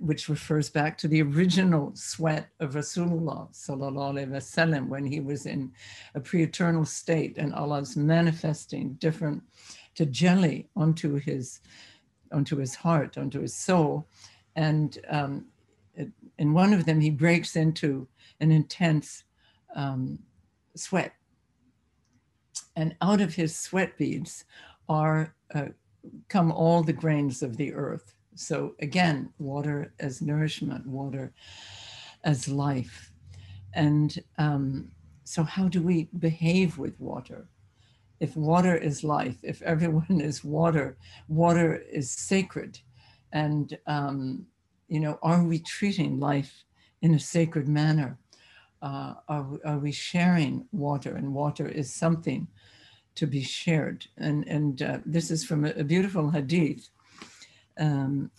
which 0.00 0.28
refers 0.28 0.68
back 0.68 0.98
to 0.98 1.08
the 1.08 1.22
original 1.22 1.92
sweat 1.94 2.48
of 2.60 2.74
Rasulullah 2.74 3.52
sallallahu 3.54 4.28
wasallam 4.28 4.88
when 4.88 5.06
he 5.06 5.20
was 5.20 5.46
in 5.46 5.72
a 6.14 6.20
pre-eternal 6.20 6.84
state 6.84 7.38
and 7.38 7.54
Allah's 7.54 7.96
manifesting 7.96 8.94
different 8.94 9.42
tajalli 9.96 10.66
onto 10.76 11.14
his 11.14 11.60
onto 12.32 12.56
his 12.56 12.74
heart, 12.74 13.16
onto 13.16 13.40
his 13.40 13.54
soul, 13.54 14.08
and 14.56 14.98
um, 15.08 15.46
in 16.38 16.52
one 16.52 16.72
of 16.72 16.84
them 16.84 17.00
he 17.00 17.10
breaks 17.10 17.54
into 17.54 18.08
an 18.40 18.50
intense 18.50 19.22
um, 19.76 20.18
sweat, 20.74 21.12
and 22.76 22.96
out 23.00 23.20
of 23.20 23.34
his 23.34 23.56
sweat 23.56 23.96
beads 23.98 24.44
are 24.88 25.34
uh, 25.54 25.66
come 26.28 26.52
all 26.52 26.82
the 26.82 26.92
grains 26.92 27.42
of 27.42 27.56
the 27.56 27.72
earth 27.72 28.14
so 28.34 28.74
again, 28.80 29.30
water 29.38 29.92
as 30.00 30.20
nourishment, 30.20 30.86
water 30.86 31.32
as 32.24 32.48
life. 32.48 33.12
And 33.74 34.16
um, 34.38 34.90
so, 35.24 35.42
how 35.42 35.68
do 35.68 35.82
we 35.82 36.08
behave 36.18 36.78
with 36.78 36.98
water? 37.00 37.46
If 38.20 38.36
water 38.36 38.76
is 38.76 39.04
life, 39.04 39.36
if 39.42 39.62
everyone 39.62 40.20
is 40.20 40.44
water, 40.44 40.96
water 41.28 41.76
is 41.90 42.10
sacred. 42.10 42.78
And, 43.32 43.76
um, 43.86 44.46
you 44.88 45.00
know, 45.00 45.18
are 45.22 45.42
we 45.42 45.58
treating 45.58 46.20
life 46.20 46.64
in 47.02 47.14
a 47.14 47.18
sacred 47.18 47.68
manner? 47.68 48.18
Uh, 48.84 49.14
are, 49.28 49.46
are 49.64 49.78
we 49.78 49.92
sharing 49.92 50.66
water? 50.70 51.16
And 51.16 51.32
water 51.32 51.66
is 51.66 51.88
something 52.04 52.46
to 53.14 53.26
be 53.26 53.42
shared. 53.42 54.06
And, 54.18 54.46
and 54.46 54.82
uh, 54.82 54.98
this 55.06 55.30
is 55.30 55.42
from 55.42 55.64
a, 55.64 55.70
a 55.70 55.84
beautiful 55.84 56.28
hadith 56.30 56.90
um, 57.78 58.30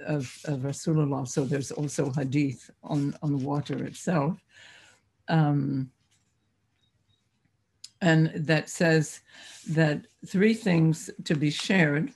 of, 0.00 0.22
of 0.46 0.60
Rasulullah. 0.60 1.28
So 1.28 1.44
there's 1.44 1.72
also 1.72 2.10
hadith 2.10 2.70
on, 2.82 3.14
on 3.22 3.44
water 3.44 3.84
itself. 3.84 4.42
Um, 5.28 5.90
and 8.00 8.32
that 8.34 8.70
says 8.70 9.20
that 9.68 10.06
three 10.26 10.54
things 10.54 11.10
to 11.24 11.34
be 11.34 11.50
shared 11.50 12.12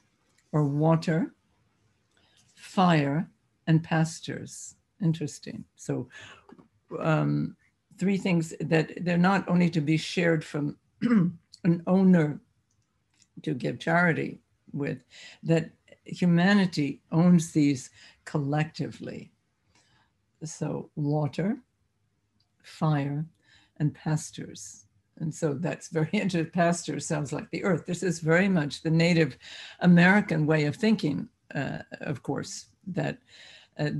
are 0.54 0.64
water, 0.64 1.34
fire, 2.54 3.28
and 3.66 3.84
pastures. 3.84 4.76
Interesting. 5.02 5.64
So 5.76 6.08
um, 6.98 7.56
three 7.98 8.16
things 8.16 8.54
that 8.60 8.92
they're 9.04 9.18
not 9.18 9.48
only 9.48 9.70
to 9.70 9.80
be 9.80 9.96
shared 9.96 10.44
from 10.44 10.76
an 11.02 11.82
owner 11.86 12.40
to 13.42 13.54
give 13.54 13.78
charity 13.78 14.40
with, 14.72 15.04
that 15.42 15.70
humanity 16.04 17.00
owns 17.12 17.52
these 17.52 17.90
collectively. 18.24 19.30
So 20.44 20.90
water, 20.96 21.58
fire, 22.62 23.26
and 23.76 23.94
pastures. 23.94 24.86
And 25.18 25.34
so 25.34 25.54
that's 25.54 25.88
very 25.88 26.08
interesting. 26.12 26.50
Pasture 26.50 27.00
sounds 27.00 27.32
like 27.32 27.50
the 27.50 27.64
earth. 27.64 27.86
This 27.86 28.02
is 28.02 28.20
very 28.20 28.48
much 28.48 28.82
the 28.82 28.90
Native 28.90 29.36
American 29.80 30.46
way 30.46 30.64
of 30.64 30.76
thinking, 30.76 31.28
uh, 31.54 31.78
of 32.00 32.22
course, 32.22 32.66
that 32.86 33.18
uh, 33.78 33.90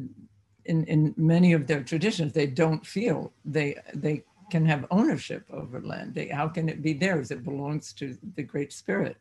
in, 0.66 0.84
in 0.84 1.14
many 1.16 1.52
of 1.52 1.66
their 1.66 1.82
traditions, 1.82 2.32
they 2.32 2.46
don't 2.46 2.86
feel 2.86 3.32
they, 3.44 3.76
they 3.94 4.24
can 4.50 4.66
have 4.66 4.86
ownership 4.90 5.44
over 5.52 5.80
land. 5.80 6.14
They, 6.14 6.28
how 6.28 6.48
can 6.48 6.68
it 6.68 6.82
be 6.82 6.92
theirs? 6.92 7.30
It 7.30 7.44
belongs 7.44 7.92
to 7.94 8.16
the 8.36 8.42
Great 8.42 8.72
Spirit, 8.72 9.16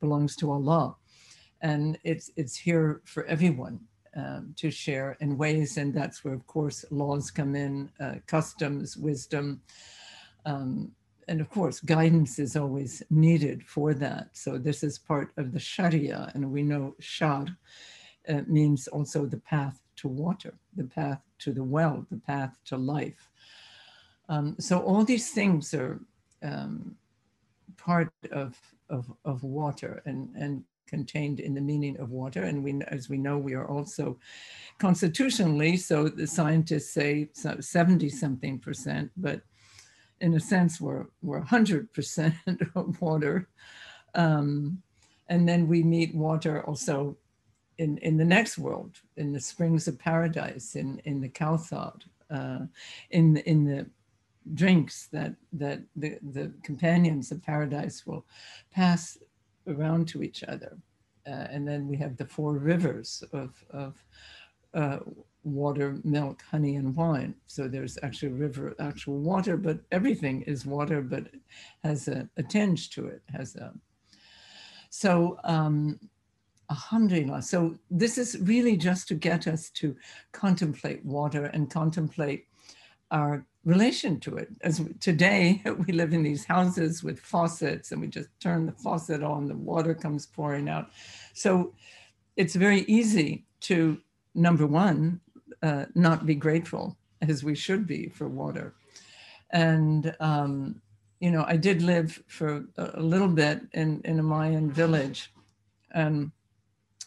belongs 0.00 0.36
to 0.36 0.50
Allah 0.50 0.96
and 1.62 1.98
it's 2.04 2.30
it's 2.36 2.56
here 2.56 3.00
for 3.04 3.24
everyone 3.24 3.80
um, 4.16 4.54
to 4.56 4.70
share 4.70 5.16
in 5.20 5.36
ways, 5.36 5.76
and 5.76 5.92
that's 5.92 6.24
where, 6.24 6.34
of 6.34 6.46
course, 6.46 6.84
laws 6.90 7.30
come 7.30 7.54
in, 7.54 7.90
uh, 8.00 8.14
customs, 8.26 8.96
wisdom, 8.96 9.60
um, 10.46 10.90
and 11.28 11.40
of 11.40 11.50
course, 11.50 11.80
guidance 11.80 12.38
is 12.38 12.56
always 12.56 13.02
needed 13.10 13.62
for 13.64 13.92
that. 13.94 14.28
So 14.32 14.58
this 14.58 14.82
is 14.82 14.98
part 14.98 15.32
of 15.36 15.52
the 15.52 15.58
Sharia, 15.58 16.30
and 16.34 16.50
we 16.50 16.62
know 16.62 16.94
Shar 17.00 17.46
uh, 18.28 18.42
means 18.46 18.88
also 18.88 19.26
the 19.26 19.38
path 19.38 19.80
to 19.96 20.08
water, 20.08 20.54
the 20.76 20.84
path 20.84 21.20
to 21.38 21.52
the 21.52 21.64
well, 21.64 22.06
the 22.10 22.18
path 22.18 22.56
to 22.66 22.76
life. 22.76 23.28
Um, 24.28 24.56
so 24.58 24.80
all 24.80 25.04
these 25.04 25.30
things 25.30 25.72
are 25.74 26.00
um, 26.42 26.96
part 27.76 28.12
of, 28.32 28.58
of, 28.90 29.06
of 29.24 29.42
water 29.42 30.02
and, 30.04 30.30
and 30.36 30.64
contained 30.86 31.40
in 31.40 31.54
the 31.54 31.60
meaning 31.60 31.98
of 31.98 32.10
water. 32.10 32.44
And 32.44 32.62
we, 32.62 32.80
as 32.88 33.08
we 33.08 33.18
know, 33.18 33.38
we 33.38 33.54
are 33.54 33.68
also 33.68 34.18
constitutionally, 34.78 35.76
so 35.76 36.08
the 36.08 36.26
scientists 36.26 36.92
say 36.92 37.28
70 37.34 38.08
something 38.08 38.58
percent, 38.58 39.10
but 39.16 39.42
in 40.20 40.34
a 40.34 40.40
sense, 40.40 40.80
we're, 40.80 41.06
we're 41.22 41.42
100% 41.42 42.70
of 42.74 43.00
water. 43.00 43.48
Um, 44.14 44.82
and 45.28 45.48
then 45.48 45.66
we 45.66 45.82
meet 45.82 46.14
water 46.14 46.62
also 46.64 47.16
in, 47.78 47.98
in 47.98 48.16
the 48.16 48.24
next 48.24 48.58
world, 48.58 49.00
in 49.16 49.32
the 49.32 49.40
springs 49.40 49.88
of 49.88 49.98
paradise, 49.98 50.76
in, 50.76 51.00
in 51.04 51.20
the 51.20 51.28
Kawthar, 51.28 52.00
uh, 52.30 52.60
in, 53.10 53.36
in 53.38 53.64
the 53.64 53.86
drinks 54.54 55.08
that, 55.12 55.34
that 55.52 55.80
the, 55.96 56.18
the 56.32 56.52
companions 56.62 57.30
of 57.30 57.42
paradise 57.42 58.06
will 58.06 58.24
pass 58.70 59.18
around 59.66 60.08
to 60.08 60.22
each 60.22 60.42
other. 60.44 60.76
Uh, 61.26 61.46
and 61.50 61.66
then 61.66 61.88
we 61.88 61.96
have 61.96 62.16
the 62.16 62.24
four 62.26 62.52
rivers 62.52 63.24
of, 63.32 63.64
of 63.70 63.94
uh, 64.74 64.98
water, 65.42 65.98
milk, 66.04 66.42
honey, 66.50 66.76
and 66.76 66.94
wine. 66.94 67.34
So 67.46 67.68
there's 67.68 67.98
actually 68.02 68.32
river, 68.32 68.74
actual 68.78 69.18
water, 69.18 69.56
but 69.56 69.80
everything 69.90 70.42
is 70.42 70.66
water, 70.66 71.00
but 71.00 71.26
has 71.82 72.08
a, 72.08 72.28
a 72.36 72.42
tinge 72.42 72.90
to 72.90 73.06
it, 73.06 73.22
has 73.32 73.56
a, 73.56 73.72
so 74.90 75.38
um, 75.44 75.98
alhamdulillah. 76.70 77.42
So 77.42 77.76
this 77.90 78.18
is 78.18 78.38
really 78.40 78.76
just 78.76 79.08
to 79.08 79.14
get 79.14 79.46
us 79.46 79.70
to 79.70 79.96
contemplate 80.32 81.04
water 81.04 81.46
and 81.46 81.70
contemplate 81.70 82.46
our 83.10 83.46
relation 83.64 84.18
to 84.20 84.36
it. 84.36 84.48
As 84.62 84.80
today, 85.00 85.62
we 85.86 85.92
live 85.92 86.12
in 86.12 86.22
these 86.22 86.44
houses 86.44 87.02
with 87.02 87.18
faucets 87.20 87.92
and 87.92 88.00
we 88.00 88.08
just 88.08 88.28
turn 88.40 88.66
the 88.66 88.72
faucet 88.72 89.22
on, 89.22 89.48
the 89.48 89.56
water 89.56 89.94
comes 89.94 90.26
pouring 90.26 90.68
out. 90.68 90.90
So 91.34 91.74
it's 92.36 92.54
very 92.54 92.82
easy 92.82 93.44
to, 93.60 93.98
number 94.34 94.66
one, 94.66 95.20
uh, 95.62 95.86
not 95.94 96.26
be 96.26 96.34
grateful 96.34 96.96
as 97.22 97.42
we 97.42 97.54
should 97.54 97.86
be 97.86 98.08
for 98.08 98.28
water. 98.28 98.74
And, 99.50 100.14
um, 100.20 100.80
you 101.20 101.30
know, 101.30 101.44
I 101.46 101.56
did 101.56 101.80
live 101.82 102.22
for 102.26 102.64
a 102.76 103.00
little 103.00 103.28
bit 103.28 103.62
in, 103.72 104.02
in 104.04 104.18
a 104.18 104.22
Mayan 104.22 104.70
village 104.70 105.32
um, 105.94 106.32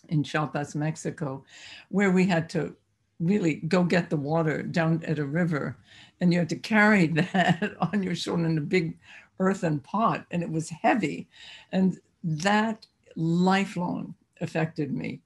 in 0.09 0.23
Chiapas, 0.23 0.75
Mexico, 0.75 1.43
where 1.89 2.11
we 2.11 2.25
had 2.27 2.49
to 2.49 2.75
really 3.19 3.55
go 3.55 3.83
get 3.83 4.09
the 4.09 4.17
water 4.17 4.63
down 4.63 5.03
at 5.05 5.19
a 5.19 5.25
river 5.25 5.77
and 6.21 6.31
you 6.31 6.39
had 6.39 6.49
to 6.49 6.55
carry 6.55 7.07
that 7.33 7.75
on 7.79 8.03
your 8.03 8.15
shoulder 8.15 8.45
in 8.45 8.57
a 8.57 8.61
big 8.61 8.97
earthen 9.39 9.79
pot 9.79 10.25
and 10.31 10.43
it 10.43 10.49
was 10.49 10.69
heavy. 10.69 11.27
And 11.71 11.99
that 12.23 12.85
lifelong 13.15 14.15
affected 14.41 14.91
me 14.91 15.21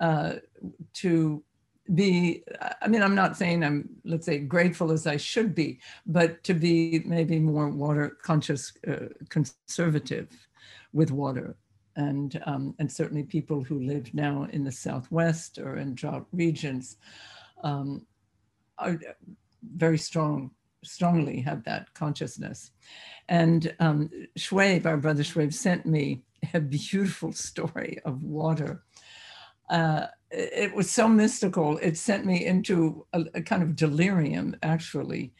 uh, 0.00 0.34
to 0.94 1.42
be 1.94 2.44
i 2.82 2.88
mean 2.88 3.02
i'm 3.02 3.14
not 3.14 3.34
saying 3.34 3.64
i'm 3.64 3.88
let's 4.04 4.26
say 4.26 4.38
grateful 4.38 4.92
as 4.92 5.06
i 5.06 5.16
should 5.16 5.54
be 5.54 5.78
but 6.06 6.42
to 6.44 6.52
be 6.52 7.02
maybe 7.06 7.38
more 7.38 7.70
water 7.70 8.18
conscious 8.22 8.72
uh, 8.86 9.06
conservative 9.30 10.28
with 10.92 11.10
water 11.10 11.56
and 11.98 12.40
um, 12.46 12.74
and 12.78 12.90
certainly 12.90 13.22
people 13.22 13.62
who 13.62 13.80
live 13.80 14.14
now 14.14 14.48
in 14.52 14.64
the 14.64 14.72
southwest 14.72 15.58
or 15.58 15.76
in 15.76 15.94
drought 15.94 16.26
regions 16.32 16.96
um, 17.62 18.06
are 18.78 18.98
very 19.76 19.98
strong 19.98 20.50
strongly 20.84 21.40
have 21.40 21.62
that 21.64 21.92
consciousness 21.92 22.70
and 23.28 23.74
um, 23.80 24.08
our 24.86 24.96
brother 24.96 25.22
Shuaib, 25.22 25.52
sent 25.52 25.84
me 25.84 26.22
a 26.54 26.60
beautiful 26.60 27.32
story 27.32 27.98
of 28.04 28.22
water 28.22 28.82
uh, 29.68 30.06
it 30.30 30.74
was 30.74 30.90
so 30.90 31.08
mystical. 31.08 31.78
It 31.78 31.96
sent 31.96 32.24
me 32.24 32.44
into 32.44 33.06
a, 33.12 33.24
a, 33.34 33.42
kind 33.42 33.62
of 33.62 33.76
delirium, 33.76 34.56
actually. 34.62 35.32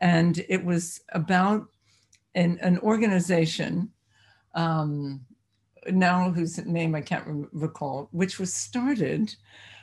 And 0.00 0.44
it 0.48 0.64
was 0.64 1.00
about 1.10 1.66
an, 2.34 2.58
an 2.60 2.78
organization, 2.78 3.90
um, 4.54 5.24
now 5.90 6.30
whose 6.30 6.58
name 6.64 6.94
I 6.94 7.00
can't 7.00 7.26
re- 7.26 7.46
recall, 7.52 8.08
which 8.12 8.38
was 8.38 8.52
started 8.52 9.34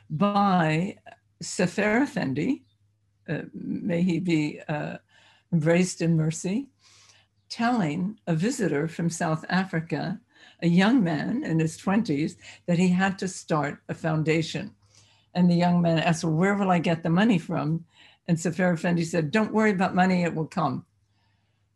by 0.10 0.98
Sefer 1.42 2.04
Effendi, 2.04 2.64
uh, 3.28 3.44
may 3.54 4.02
he 4.02 4.20
be 4.20 4.60
uh, 4.68 4.98
embraced 5.52 6.02
in 6.02 6.16
mercy, 6.16 6.68
telling 7.50 8.20
a 8.28 8.36
visitor 8.36 8.88
from 8.88 9.10
South 9.10 9.46
Africa 9.50 10.20
a 10.62 10.68
young 10.68 11.04
man 11.04 11.44
in 11.44 11.60
his 11.60 11.78
20s 11.78 12.36
that 12.68 12.78
he 12.78 12.90
had 12.90 13.18
to 13.20 13.28
start 13.28 13.82
a 13.90 13.94
foundation. 13.94 14.76
And 15.34 15.50
the 15.50 15.56
young 15.56 15.82
man 15.82 16.00
asked, 16.00 16.24
well, 16.24 16.34
Where 16.34 16.56
will 16.56 16.72
I 16.72 16.80
get 16.80 17.04
the 17.04 17.10
money 17.10 17.38
from? 17.38 17.86
And 18.28 18.40
Sefer 18.40 18.74
Effendi 18.74 19.04
said, 19.04 19.32
Don't 19.32 19.54
worry 19.54 19.72
about 19.72 19.96
money, 19.96 20.24
it 20.24 20.36
will 20.36 20.46
come. 20.46 20.86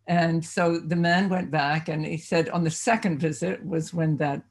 And 0.07 0.45
so 0.45 0.79
the 0.79 0.95
man 0.95 1.29
went 1.29 1.49
back 1.49 1.89
and 1.89 2.05
he 2.05 2.17
said 2.17 2.49
on 2.49 2.63
the 2.63 2.71
second 2.71 3.19
visit 3.19 3.65
was 3.65 3.93
when 3.93 4.17
that 4.17 4.43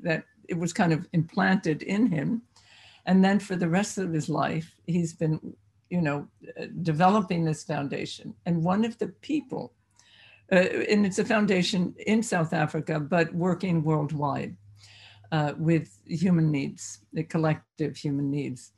that 0.00 0.24
it 0.48 0.58
was 0.58 0.72
kind 0.72 0.92
of 0.92 1.06
implanted 1.12 1.82
in 1.82 2.06
him. 2.06 2.42
And 3.06 3.24
then 3.24 3.38
for 3.38 3.56
the 3.56 3.68
rest 3.68 3.98
of 3.98 4.12
his 4.12 4.28
life, 4.28 4.74
he's 4.86 5.14
been, 5.14 5.56
you 5.88 6.00
know, 6.00 6.28
developing 6.82 7.44
this 7.44 7.64
foundation. 7.64 8.34
And 8.46 8.62
one 8.62 8.84
of 8.84 8.98
the 8.98 9.08
people 9.08 9.72
uh, 10.50 10.56
and 10.56 11.04
it's 11.04 11.18
a 11.18 11.24
foundation 11.24 11.94
in 12.06 12.22
South 12.22 12.52
Africa, 12.52 12.98
but 12.98 13.34
working 13.34 13.82
worldwide 13.82 14.56
uh, 15.30 15.52
with 15.58 16.00
human 16.06 16.50
needs, 16.50 17.00
the 17.12 17.22
collective 17.22 17.96
human 17.96 18.30
needs. 18.30 18.72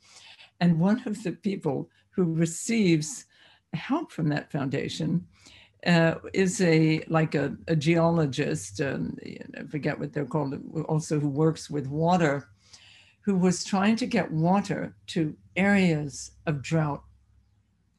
And 0.59 0.79
one 0.79 1.01
of 1.05 1.23
the 1.23 1.31
people 1.31 1.89
who 2.09 2.33
receives 2.33 3.25
help 3.73 4.11
from 4.11 4.27
that 4.29 4.51
foundation 4.51 5.25
uh, 5.85 6.15
is 6.33 6.61
a 6.61 7.03
like 7.07 7.35
a, 7.35 7.55
a 7.67 7.75
geologist, 7.75 8.81
um, 8.81 9.17
I 9.57 9.63
forget 9.63 9.99
what 9.99 10.13
they're 10.13 10.25
called, 10.25 10.55
also 10.87 11.19
who 11.19 11.29
works 11.29 11.69
with 11.69 11.87
water, 11.87 12.49
who 13.21 13.35
was 13.35 13.63
trying 13.63 13.95
to 13.97 14.05
get 14.05 14.31
water 14.31 14.95
to 15.07 15.35
areas 15.55 16.31
of 16.45 16.61
drought. 16.61 17.03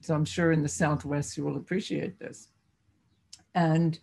So 0.01 0.15
I'm 0.15 0.25
sure 0.25 0.53
in 0.53 0.63
the 0.63 0.69
Southwest 0.69 1.37
you 1.37 1.45
will 1.45 1.57
appreciate 1.57 2.19
this. 2.19 2.49
And 3.55 3.99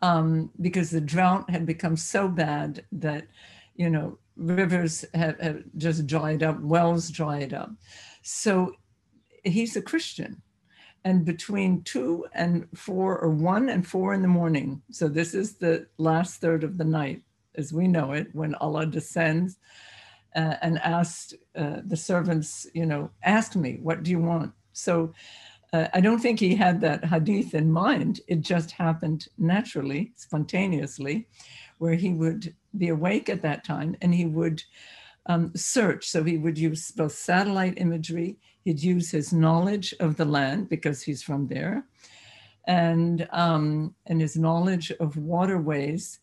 um, 0.00 0.50
because 0.60 0.90
the 0.90 1.00
drought 1.00 1.48
had 1.50 1.66
become 1.66 1.96
so 1.96 2.28
bad 2.28 2.84
that 2.92 3.26
you 3.76 3.90
know 3.90 4.18
rivers 4.36 5.04
have, 5.14 5.38
have 5.40 5.62
just 5.76 6.06
dried 6.06 6.42
up 6.42 6.58
wells 6.60 7.10
dried 7.10 7.52
up. 7.52 7.70
So 8.22 8.74
he's 9.44 9.76
a 9.76 9.82
christian 9.82 10.40
and 11.04 11.24
between 11.24 11.82
two 11.82 12.26
and 12.34 12.66
four 12.74 13.18
or 13.18 13.30
one 13.30 13.68
and 13.68 13.86
four 13.86 14.14
in 14.14 14.22
the 14.22 14.28
morning 14.28 14.80
so 14.90 15.08
this 15.08 15.34
is 15.34 15.56
the 15.56 15.86
last 15.98 16.40
third 16.40 16.64
of 16.64 16.78
the 16.78 16.84
night 16.84 17.22
as 17.56 17.72
we 17.72 17.86
know 17.88 18.12
it 18.12 18.28
when 18.32 18.54
allah 18.56 18.86
descends 18.86 19.58
uh, 20.34 20.56
and 20.62 20.78
asked 20.78 21.34
uh, 21.56 21.78
the 21.84 21.96
servants 21.96 22.66
you 22.74 22.86
know 22.86 23.10
ask 23.22 23.56
me 23.56 23.78
what 23.82 24.02
do 24.02 24.10
you 24.10 24.20
want 24.20 24.52
so 24.72 25.12
uh, 25.72 25.88
I 25.94 26.00
don't 26.00 26.18
think 26.18 26.38
he 26.38 26.54
had 26.54 26.80
that 26.82 27.04
hadith 27.04 27.54
in 27.54 27.72
mind. 27.72 28.20
It 28.28 28.40
just 28.40 28.72
happened 28.72 29.28
naturally, 29.38 30.12
spontaneously, 30.16 31.28
where 31.78 31.94
he 31.94 32.12
would 32.12 32.54
be 32.76 32.88
awake 32.88 33.28
at 33.28 33.42
that 33.42 33.64
time 33.64 33.96
and 34.02 34.14
he 34.14 34.26
would 34.26 34.62
um, 35.26 35.52
search. 35.56 36.06
So 36.06 36.22
he 36.22 36.36
would 36.36 36.58
use 36.58 36.90
both 36.90 37.12
satellite 37.12 37.74
imagery, 37.78 38.38
he'd 38.64 38.82
use 38.82 39.10
his 39.10 39.32
knowledge 39.32 39.94
of 40.00 40.16
the 40.16 40.24
land 40.24 40.68
because 40.68 41.02
he's 41.02 41.22
from 41.22 41.46
there, 41.48 41.84
and, 42.66 43.28
um, 43.32 43.94
and 44.06 44.20
his 44.20 44.36
knowledge 44.36 44.92
of 45.00 45.16
waterways. 45.16 46.20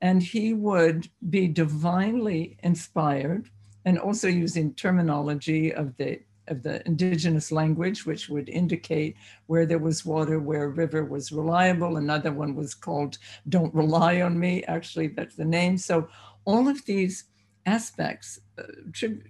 And 0.00 0.22
he 0.22 0.52
would 0.52 1.08
be 1.30 1.46
divinely 1.46 2.56
inspired 2.62 3.48
and 3.84 3.98
also 3.98 4.28
using 4.28 4.74
terminology 4.74 5.72
of 5.72 5.96
the 5.96 6.20
of 6.48 6.62
the 6.62 6.84
indigenous 6.86 7.52
language, 7.52 8.04
which 8.04 8.28
would 8.28 8.48
indicate 8.48 9.16
where 9.46 9.66
there 9.66 9.78
was 9.78 10.04
water, 10.04 10.40
where 10.40 10.64
a 10.64 10.68
river 10.68 11.04
was 11.04 11.32
reliable. 11.32 11.96
Another 11.96 12.32
one 12.32 12.54
was 12.54 12.74
called 12.74 13.18
Don't 13.48 13.74
Rely 13.74 14.20
on 14.22 14.38
Me. 14.38 14.64
Actually, 14.64 15.08
that's 15.08 15.36
the 15.36 15.44
name. 15.44 15.78
So, 15.78 16.08
all 16.44 16.68
of 16.68 16.84
these 16.84 17.24
aspects, 17.66 18.40
uh, 18.58 18.62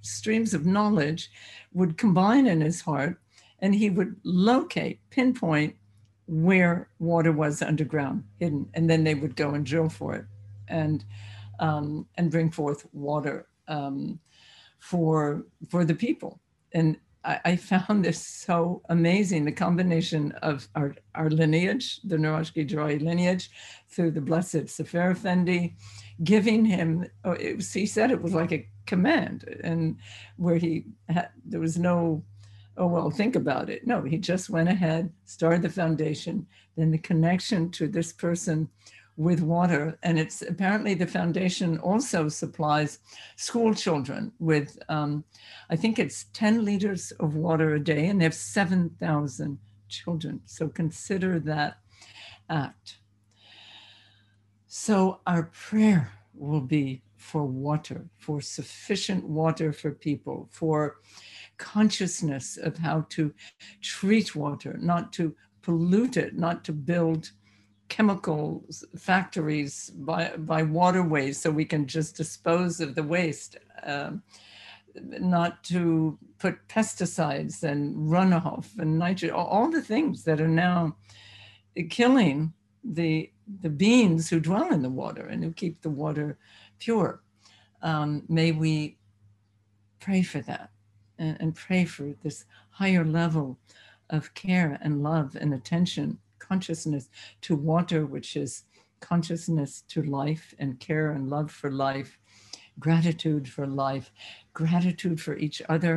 streams 0.02 0.54
of 0.54 0.66
knowledge, 0.66 1.30
would 1.72 1.98
combine 1.98 2.46
in 2.46 2.60
his 2.60 2.80
heart, 2.80 3.18
and 3.58 3.74
he 3.74 3.90
would 3.90 4.16
locate, 4.24 4.98
pinpoint 5.10 5.76
where 6.26 6.88
water 6.98 7.32
was 7.32 7.62
underground, 7.62 8.24
hidden, 8.38 8.68
and 8.74 8.88
then 8.88 9.04
they 9.04 9.14
would 9.14 9.36
go 9.36 9.50
and 9.50 9.66
drill 9.66 9.88
for 9.88 10.14
it, 10.14 10.24
and 10.68 11.04
um, 11.60 12.06
and 12.16 12.30
bring 12.30 12.50
forth 12.50 12.86
water 12.92 13.46
um, 13.68 14.18
for 14.78 15.44
for 15.68 15.84
the 15.84 15.94
people. 15.94 16.40
And 16.72 16.96
I, 17.24 17.40
I, 17.44 17.56
found 17.56 18.04
this 18.04 18.24
so 18.26 18.82
amazing 18.88 19.44
the 19.44 19.52
combination 19.52 20.32
of 20.42 20.68
our, 20.74 20.94
our 21.14 21.30
lineage, 21.30 22.00
the 22.02 22.18
Nur 22.18 22.40
Ashki 22.40 22.68
Jerrahi 22.68 23.00
lineage, 23.00 23.50
through 23.88 24.10
the 24.12 24.20
blessed 24.20 24.68
Sefer 24.68 25.10
Effendi, 25.12 25.76
giving 26.24 26.64
him, 26.64 27.06
oh, 27.24 27.36
was, 27.56 27.72
he 27.72 27.86
said 27.86 28.10
it 28.10 28.22
was 28.22 28.34
like 28.34 28.52
a 28.52 28.68
command, 28.86 29.44
and 29.62 29.96
where 30.36 30.56
he 30.56 30.84
had, 31.08 31.30
there 31.44 31.60
was 31.60 31.78
no, 31.78 32.24
oh, 32.76 32.86
well, 32.86 33.10
think 33.10 33.36
about 33.36 33.70
it. 33.70 33.86
No, 33.86 34.02
he 34.02 34.18
just 34.18 34.50
went 34.50 34.68
ahead, 34.68 35.12
started 35.24 35.62
the 35.62 35.68
foundation, 35.68 36.46
then 36.76 36.90
the 36.90 36.98
connection 36.98 37.70
to 37.70 37.86
this 37.86 38.12
person 38.12 38.68
with 39.16 39.40
water. 39.40 39.98
And 40.02 40.18
it's 40.18 40.42
apparently 40.42 40.94
the 40.94 41.06
foundation 41.06 41.78
also 41.78 42.28
supplies 42.28 42.98
school 43.36 43.74
children 43.74 44.32
with, 44.38 44.78
um, 44.88 45.24
I 45.70 45.76
think 45.76 45.98
it's 45.98 46.26
10 46.32 46.64
liters 46.64 47.12
of 47.12 47.34
water 47.34 47.74
a 47.74 47.80
day, 47.80 48.06
and 48.06 48.20
they 48.20 48.24
have 48.24 48.34
7,000 48.34 49.58
children. 49.88 50.40
So 50.46 50.68
consider 50.68 51.38
that 51.40 51.78
act. 52.48 52.98
So 54.66 55.20
our 55.26 55.44
prayer 55.52 56.12
will 56.34 56.62
be 56.62 57.02
for 57.16 57.44
water, 57.44 58.06
for 58.18 58.40
sufficient 58.40 59.24
water 59.24 59.72
for 59.72 59.92
people, 59.92 60.48
for 60.50 60.96
consciousness 61.58 62.56
of 62.56 62.78
how 62.78 63.06
to 63.10 63.32
treat 63.80 64.34
water, 64.34 64.76
not 64.80 65.12
to 65.12 65.34
pollute 65.60 66.16
it, 66.16 66.36
not 66.36 66.64
to 66.64 66.72
build 66.72 67.30
chemical 67.92 68.64
factories 68.96 69.90
by, 69.90 70.32
by 70.38 70.62
waterways 70.62 71.38
so 71.38 71.50
we 71.50 71.66
can 71.66 71.86
just 71.86 72.16
dispose 72.16 72.80
of 72.80 72.94
the 72.94 73.02
waste, 73.02 73.58
um, 73.82 74.22
not 74.94 75.62
to 75.62 76.18
put 76.38 76.66
pesticides 76.68 77.62
and 77.64 77.94
runoff 77.94 78.78
and 78.78 78.98
nitrogen, 78.98 79.36
all 79.36 79.70
the 79.70 79.82
things 79.82 80.24
that 80.24 80.40
are 80.40 80.48
now 80.48 80.96
killing 81.90 82.50
the, 82.82 83.30
the 83.60 83.68
beings 83.68 84.30
who 84.30 84.40
dwell 84.40 84.72
in 84.72 84.80
the 84.80 84.88
water 84.88 85.26
and 85.26 85.44
who 85.44 85.52
keep 85.52 85.82
the 85.82 85.90
water 85.90 86.38
pure. 86.78 87.20
Um, 87.82 88.22
may 88.26 88.52
we 88.52 88.96
pray 90.00 90.22
for 90.22 90.40
that 90.40 90.70
and, 91.18 91.36
and 91.40 91.54
pray 91.54 91.84
for 91.84 92.14
this 92.22 92.46
higher 92.70 93.04
level 93.04 93.58
of 94.08 94.32
care 94.32 94.78
and 94.80 95.02
love 95.02 95.36
and 95.38 95.52
attention 95.52 96.18
consciousness 96.52 97.08
to 97.40 97.56
water, 97.56 98.00
which 98.14 98.36
is 98.36 98.64
consciousness 99.00 99.82
to 99.92 100.02
life 100.02 100.46
and 100.58 100.78
care 100.88 101.08
and 101.12 101.30
love 101.36 101.50
for 101.50 101.70
life, 101.70 102.18
gratitude 102.78 103.48
for 103.48 103.66
life, 103.66 104.12
gratitude 104.52 105.18
for 105.26 105.34
each 105.46 105.62
other 105.74 105.94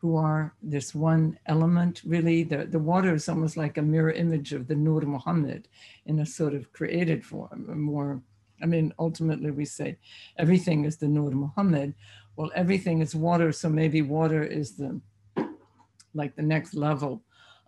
who 0.00 0.10
are 0.16 0.54
this 0.74 0.94
one 0.94 1.38
element. 1.46 2.02
Really, 2.04 2.42
the, 2.42 2.66
the 2.74 2.84
water 2.92 3.14
is 3.14 3.30
almost 3.30 3.56
like 3.56 3.78
a 3.78 3.90
mirror 3.94 4.12
image 4.24 4.52
of 4.52 4.66
the 4.68 4.74
Nur 4.86 5.00
Muhammad 5.16 5.68
in 6.04 6.20
a 6.20 6.26
sort 6.26 6.54
of 6.58 6.70
created 6.78 7.24
form, 7.24 7.60
a 7.72 7.74
more 7.74 8.22
I 8.62 8.66
mean, 8.66 8.94
ultimately, 8.98 9.50
we 9.50 9.64
say 9.64 9.98
everything 10.44 10.84
is 10.84 10.96
the 10.96 11.08
Nur 11.08 11.32
Muhammad. 11.44 11.94
well, 12.36 12.50
everything 12.54 13.00
is 13.04 13.14
water, 13.28 13.50
so 13.52 13.68
maybe 13.68 14.00
water 14.20 14.42
is 14.60 14.68
the 14.80 14.90
like 16.20 16.32
the 16.36 16.48
next 16.54 16.72
level 16.74 17.12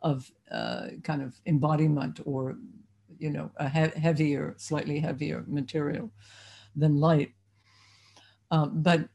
of 0.06 0.30
uh, 0.52 0.86
kind 1.02 1.22
of 1.22 1.40
embodiment 1.46 2.20
or 2.24 2.56
you 3.18 3.30
know 3.30 3.50
a 3.56 3.68
he- 3.68 4.00
heavier, 4.00 4.54
slightly 4.56 4.98
heavier 5.00 5.44
material 5.48 6.10
than 6.76 7.00
light. 7.00 7.32
Um, 8.50 8.70
but 8.88 9.08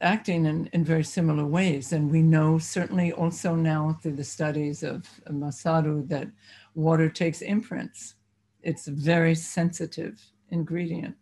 acting 0.00 0.46
in, 0.46 0.68
in 0.72 0.84
very 0.84 1.04
similar 1.04 1.46
ways. 1.46 1.92
And 1.92 2.10
we 2.10 2.22
know 2.22 2.58
certainly 2.58 3.12
also 3.12 3.54
now 3.54 3.98
through 4.00 4.16
the 4.16 4.24
studies 4.24 4.82
of 4.82 5.08
Masaru 5.30 6.08
that 6.08 6.28
water 6.74 7.08
takes 7.08 7.40
imprints. 7.40 8.14
It's 8.62 8.88
a 8.88 8.92
very 8.92 9.34
sensitive 9.34 10.20
ingredient. 10.50 11.16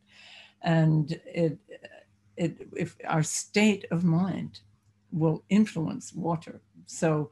And 0.63 1.13
it, 1.27 1.59
it, 2.37 2.69
if 2.77 2.97
our 3.07 3.23
state 3.23 3.85
of 3.91 4.05
mind 4.05 4.61
will 5.13 5.45
influence 5.49 6.13
water. 6.15 6.61
So 6.87 7.31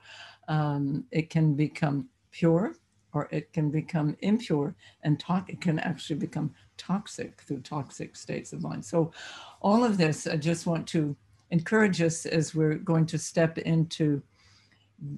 um, 0.49 1.05
it 1.11 1.31
can 1.31 1.55
become 1.55 2.09
pure 2.31 2.75
or 3.15 3.29
it 3.31 3.53
can 3.53 3.71
become 3.71 4.17
impure 4.21 4.75
and 5.03 5.19
talk, 5.19 5.49
it 5.49 5.61
can 5.61 5.79
actually 5.79 6.19
become 6.19 6.53
toxic 6.77 7.41
through 7.43 7.61
toxic 7.61 8.17
states 8.17 8.53
of 8.53 8.63
mind. 8.63 8.85
So 8.85 9.13
all 9.61 9.85
of 9.85 9.97
this, 9.97 10.27
I 10.27 10.37
just 10.37 10.67
want 10.67 10.87
to 10.89 11.17
encourage 11.51 12.03
us 12.03 12.27
as 12.27 12.55
we're 12.55 12.75
going 12.75 13.07
to 13.07 13.19
step 13.19 13.59
into 13.59 14.23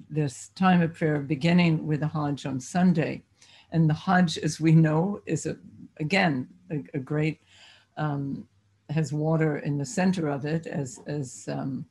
this 0.09 0.49
time 0.49 0.81
of 0.81 0.93
prayer, 0.93 1.19
beginning 1.19 1.85
with 1.85 1.99
the 2.01 2.07
Hajj 2.07 2.45
on 2.45 2.59
Sunday. 2.59 3.23
And 3.71 3.89
the 3.89 3.93
Hajj, 3.93 4.37
as 4.37 4.59
we 4.59 4.73
know, 4.73 5.21
is 5.25 5.45
a, 5.45 5.57
again 5.99 6.47
a, 6.69 6.83
a 6.93 6.99
great 6.99 7.41
um, 7.97 8.47
has 8.89 9.13
water 9.13 9.59
in 9.59 9.77
the 9.77 9.85
center 9.85 10.27
of 10.27 10.45
it, 10.45 10.67
as 10.67 10.99
as 11.07 11.47
um, 11.51 11.85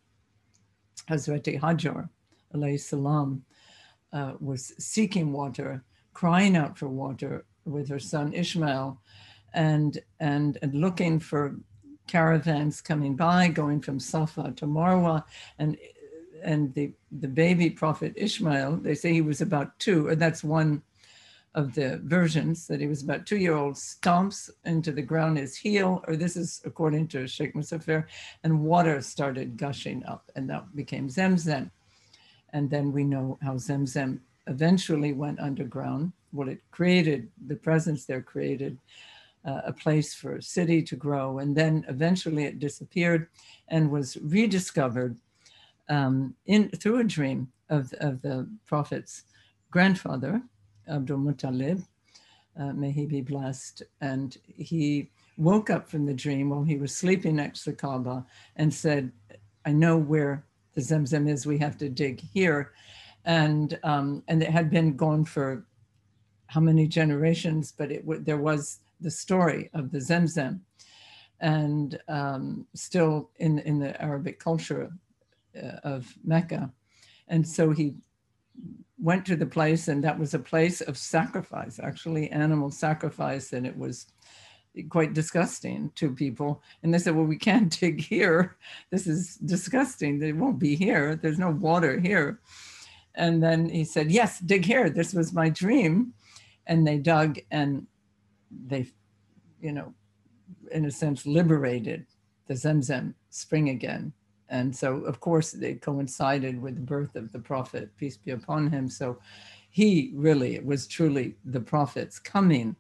Hazreti 1.09 1.59
Hajar, 1.59 2.09
alayhi 2.54 2.80
salam, 2.80 3.44
uh, 4.12 4.32
was 4.40 4.72
seeking 4.78 5.32
water, 5.32 5.84
crying 6.14 6.56
out 6.56 6.76
for 6.78 6.88
water 6.88 7.44
with 7.64 7.88
her 7.88 7.98
son 7.98 8.32
Ishmael, 8.32 9.00
and 9.54 9.98
and 10.18 10.58
and 10.62 10.74
looking 10.74 11.18
for 11.18 11.56
caravans 12.06 12.80
coming 12.80 13.14
by, 13.14 13.48
going 13.48 13.80
from 13.80 14.00
Safa 14.00 14.52
to 14.56 14.66
Marwa, 14.66 15.24
and 15.58 15.76
and 16.42 16.74
the 16.74 16.92
the 17.12 17.28
baby 17.28 17.70
prophet 17.70 18.12
Ishmael. 18.16 18.76
They 18.76 18.94
say 18.94 19.12
he 19.12 19.20
was 19.20 19.40
about 19.40 19.78
two, 19.78 20.08
and 20.08 20.20
that's 20.20 20.42
one 20.42 20.82
of 21.54 21.74
the 21.74 22.00
versions 22.04 22.66
that 22.68 22.80
he 22.80 22.86
was 22.86 23.02
about 23.02 23.26
two 23.26 23.36
year 23.36 23.54
old 23.54 23.74
stomps 23.74 24.50
into 24.64 24.92
the 24.92 25.02
ground 25.02 25.38
his 25.38 25.56
heel, 25.56 26.02
or 26.06 26.16
this 26.16 26.36
is 26.36 26.60
according 26.64 27.08
to 27.08 27.26
Sheikh 27.26 27.54
Muzaffer, 27.54 28.04
and 28.44 28.60
water 28.60 29.00
started 29.00 29.56
gushing 29.56 30.04
up, 30.06 30.30
and 30.36 30.48
that 30.50 30.74
became 30.76 31.08
Zemzem. 31.08 31.70
And 32.52 32.68
then 32.68 32.92
we 32.92 33.04
know 33.04 33.38
how 33.42 33.54
Zemzem 33.54 34.20
eventually 34.46 35.12
went 35.12 35.40
underground. 35.40 36.12
Well, 36.32 36.48
it 36.48 36.60
created 36.70 37.28
the 37.46 37.56
presence 37.56 38.04
there 38.04 38.22
created 38.22 38.78
uh, 39.44 39.62
a 39.66 39.72
place 39.72 40.14
for 40.14 40.36
a 40.36 40.42
city 40.42 40.82
to 40.82 40.96
grow. 40.96 41.38
And 41.38 41.56
then 41.56 41.84
eventually 41.88 42.44
it 42.44 42.58
disappeared 42.58 43.28
and 43.68 43.90
was 43.90 44.16
rediscovered 44.18 45.16
um, 45.88 46.34
in, 46.46 46.68
through 46.70 47.00
a 47.00 47.04
dream 47.04 47.50
of, 47.68 47.92
of 48.00 48.22
the 48.22 48.48
prophet's 48.66 49.24
grandfather, 49.70 50.42
Abdul 50.88 51.18
Muttalib. 51.18 51.84
Uh, 52.58 52.72
may 52.72 52.90
he 52.90 53.06
be 53.06 53.20
blessed. 53.20 53.82
And 54.00 54.36
he 54.56 55.10
woke 55.36 55.70
up 55.70 55.88
from 55.88 56.04
the 56.04 56.14
dream 56.14 56.50
while 56.50 56.64
he 56.64 56.76
was 56.76 56.94
sleeping 56.94 57.36
next 57.36 57.64
to 57.64 57.72
Kaaba 57.72 58.26
and 58.56 58.72
said, 58.72 59.10
I 59.64 59.72
know 59.72 59.96
where 59.96 60.44
the 60.74 60.80
Zemzem 60.80 61.28
is, 61.28 61.46
we 61.46 61.59
have 61.59 61.76
to 61.78 61.88
dig 61.88 62.20
here. 62.33 62.72
And, 63.24 63.78
um, 63.83 64.22
and 64.28 64.42
it 64.42 64.50
had 64.50 64.70
been 64.70 64.96
gone 64.96 65.24
for 65.24 65.64
how 66.46 66.61
many 66.61 66.87
generations, 66.87 67.72
but 67.76 67.92
it 67.92 68.24
there 68.24 68.38
was 68.38 68.80
the 69.00 69.11
story 69.11 69.70
of 69.74 69.90
the 69.90 69.98
Zemzem. 69.98 70.61
And 71.40 71.98
um, 72.09 72.66
still 72.74 73.30
in, 73.37 73.61
in 73.61 73.78
the 73.78 74.00
Arabic 74.02 74.38
culture 74.38 74.90
uh, 75.56 75.76
of 75.85 76.12
Mecca. 76.24 76.70
And 77.28 77.46
so 77.46 77.70
he 77.70 77.94
went 78.98 79.24
to 79.26 79.37
the 79.37 79.46
place, 79.46 79.88
and 79.88 80.04
that 80.04 80.18
was 80.18 80.35
a 80.35 80.38
place 80.38 80.83
of 80.83 80.98
sacrifice, 80.98 81.80
actually, 81.83 82.30
animal 82.30 82.70
sacrifice. 82.70 83.52
And 83.54 83.66
it 83.66 83.76
was 83.76 84.06
quite 84.88 85.14
disgusting 85.14 85.90
to 85.96 86.14
people. 86.14 86.62
And 86.83 86.92
they 86.92 86.98
said, 86.98 87.14
Well, 87.14 87.24
we 87.24 87.37
can't 87.37 87.70
dig 87.80 88.00
here. 88.00 88.56
This 88.90 89.06
is 89.06 89.37
disgusting. 89.37 90.18
They 90.18 90.33
won't 90.33 90.59
be 90.59 90.76
here. 90.76 91.16
There's 91.16 91.38
no 91.38 91.50
water 91.50 91.98
here. 91.98 92.40
And 93.14 93.42
then 93.42 93.68
he 93.68 93.85
said, 93.85 94.11
Yes, 94.11 94.38
dig 94.38 94.64
here. 94.64 94.90
This 94.90 95.12
was 95.12 95.33
my 95.33 95.48
dream. 95.48 96.14
And 96.66 96.87
they 96.87 96.98
dug, 96.98 97.38
and 97.50 97.87
they, 98.66 98.87
you 99.61 99.72
know, 99.72 99.92
in 100.70 100.85
a 100.85 100.90
sense, 100.90 101.26
liberated 101.26 102.06
the 102.46 102.54
Zemzem 102.54 103.14
spring 103.30 103.70
again. 103.70 104.12
And 104.48 104.74
so, 104.74 104.96
of 105.04 105.20
course, 105.20 105.52
they 105.52 105.74
coincided 105.74 106.61
with 106.61 106.74
the 106.74 106.80
birth 106.80 107.16
of 107.16 107.33
the 107.33 107.38
prophet, 107.38 107.96
peace 107.96 108.16
be 108.16 108.33
upon 108.33 108.70
him. 108.70 108.88
So 108.88 109.18
he 109.70 110.12
really 110.14 110.59
was 110.61 110.87
truly 110.87 111.37
the 111.44 111.61
prophet's 111.61 112.18
coming 112.18 112.74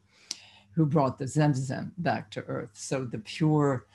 who 0.72 0.86
brought 0.86 1.18
the 1.18 1.24
Zemzem 1.24 1.92
back 1.98 2.30
to 2.32 2.42
earth. 2.42 2.70
So 2.74 3.04
the 3.04 3.18
pure 3.18 3.86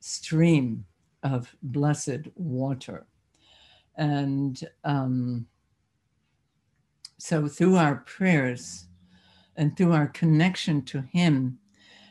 stream 0.00 0.84
of 1.22 1.54
blessed 1.62 2.28
water. 2.34 3.06
And 3.96 4.62
um, 4.82 5.46
so 7.18 7.48
through 7.48 7.76
our 7.76 7.96
prayers, 7.96 8.86
and 9.56 9.76
through 9.76 9.92
our 9.92 10.08
connection 10.08 10.82
to 10.82 11.02
Him 11.02 11.58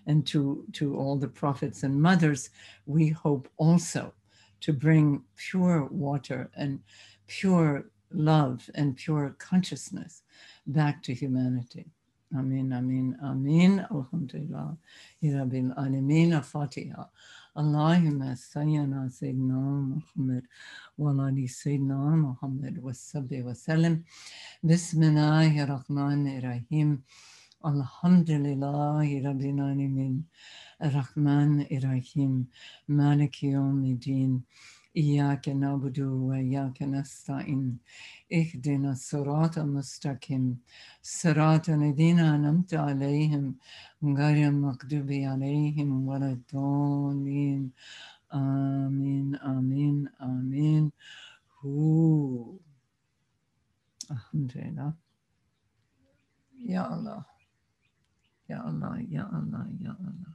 and 0.05 0.25
to, 0.27 0.65
to 0.73 0.97
all 0.97 1.17
the 1.17 1.27
prophets 1.27 1.83
and 1.83 2.01
mothers, 2.01 2.49
we 2.85 3.09
hope 3.09 3.49
also 3.57 4.13
to 4.61 4.73
bring 4.73 5.23
pure 5.35 5.85
water 5.85 6.49
and 6.55 6.79
pure 7.27 7.85
love 8.11 8.69
and 8.75 8.95
pure 8.95 9.35
consciousness 9.39 10.23
back 10.67 11.01
to 11.03 11.13
humanity. 11.13 11.85
Amin, 12.35 12.73
Amin, 12.73 13.15
Amin. 13.21 13.85
Alhamdulillah. 13.91 14.75
Rabbil 15.23 15.71
Alameen. 15.77 16.41
Fatiha. 16.43 17.07
Allahumma 17.55 18.35
sayyana 18.35 19.07
Sayyidina 19.11 19.93
Muhammad 19.93 20.43
wa 20.97 21.11
ali 21.27 21.47
Sayyidina 21.47 22.17
Muhammad 22.17 22.81
wa 22.81 22.91
sabbi 22.91 23.43
wa 23.43 23.53
sallam. 23.53 24.03
Bismillahir 24.65 25.67
Rahmanir 25.67 26.41
Rahim. 26.41 27.03
Alhamdulillahi 27.63 29.23
Rabbil 29.23 29.59
Alamin. 29.61 30.23
Rahman 30.81 31.67
Irahim. 31.69 32.47
Malik 32.87 33.43
Yawmiddin. 33.43 34.41
إياك 34.97 35.49
نعبد 35.49 35.99
وإياك 35.99 36.81
نستعين. 36.83 37.79
اهدنا 38.33 38.91
الصراط 38.91 39.57
المستقيم. 39.57 40.59
صراط 41.01 41.69
الذين 41.69 42.19
أنعمت 42.19 42.73
عليهم 42.73 43.55
غير 44.03 44.49
المغضوب 44.49 45.09
عليهم 45.11 46.07
ولا 46.07 46.31
الضالين. 46.31 47.71
آمين 48.33 49.35
آمين 49.35 50.07
آمين. 50.21 50.91
هو. 51.61 52.57
الحمد 54.11 54.51
لله 54.55 54.93
يا 56.73 56.83
الله. 56.93 57.25
يا 58.49 58.69
الله 58.69 58.99
يا 59.09 59.25
الله 59.39 59.65
يا 59.81 59.93
الله. 59.99 60.33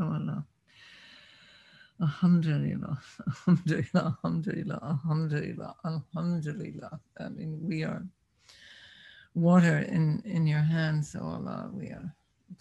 oh 0.00 0.14
Allah 0.14 0.47
Alhamdulillah, 2.00 2.98
Alhamdulillah, 3.26 4.16
Alhamdulillah, 4.24 4.80
Alhamdulillah, 4.82 5.74
Alhamdulillah. 5.84 7.00
I 7.18 7.28
mean, 7.28 7.58
we 7.60 7.82
are 7.82 8.04
water 9.34 9.78
in, 9.78 10.22
in 10.24 10.46
your 10.46 10.60
hands, 10.60 11.16
O 11.18 11.24
Allah. 11.24 11.70
We 11.72 11.88
are, 11.88 12.14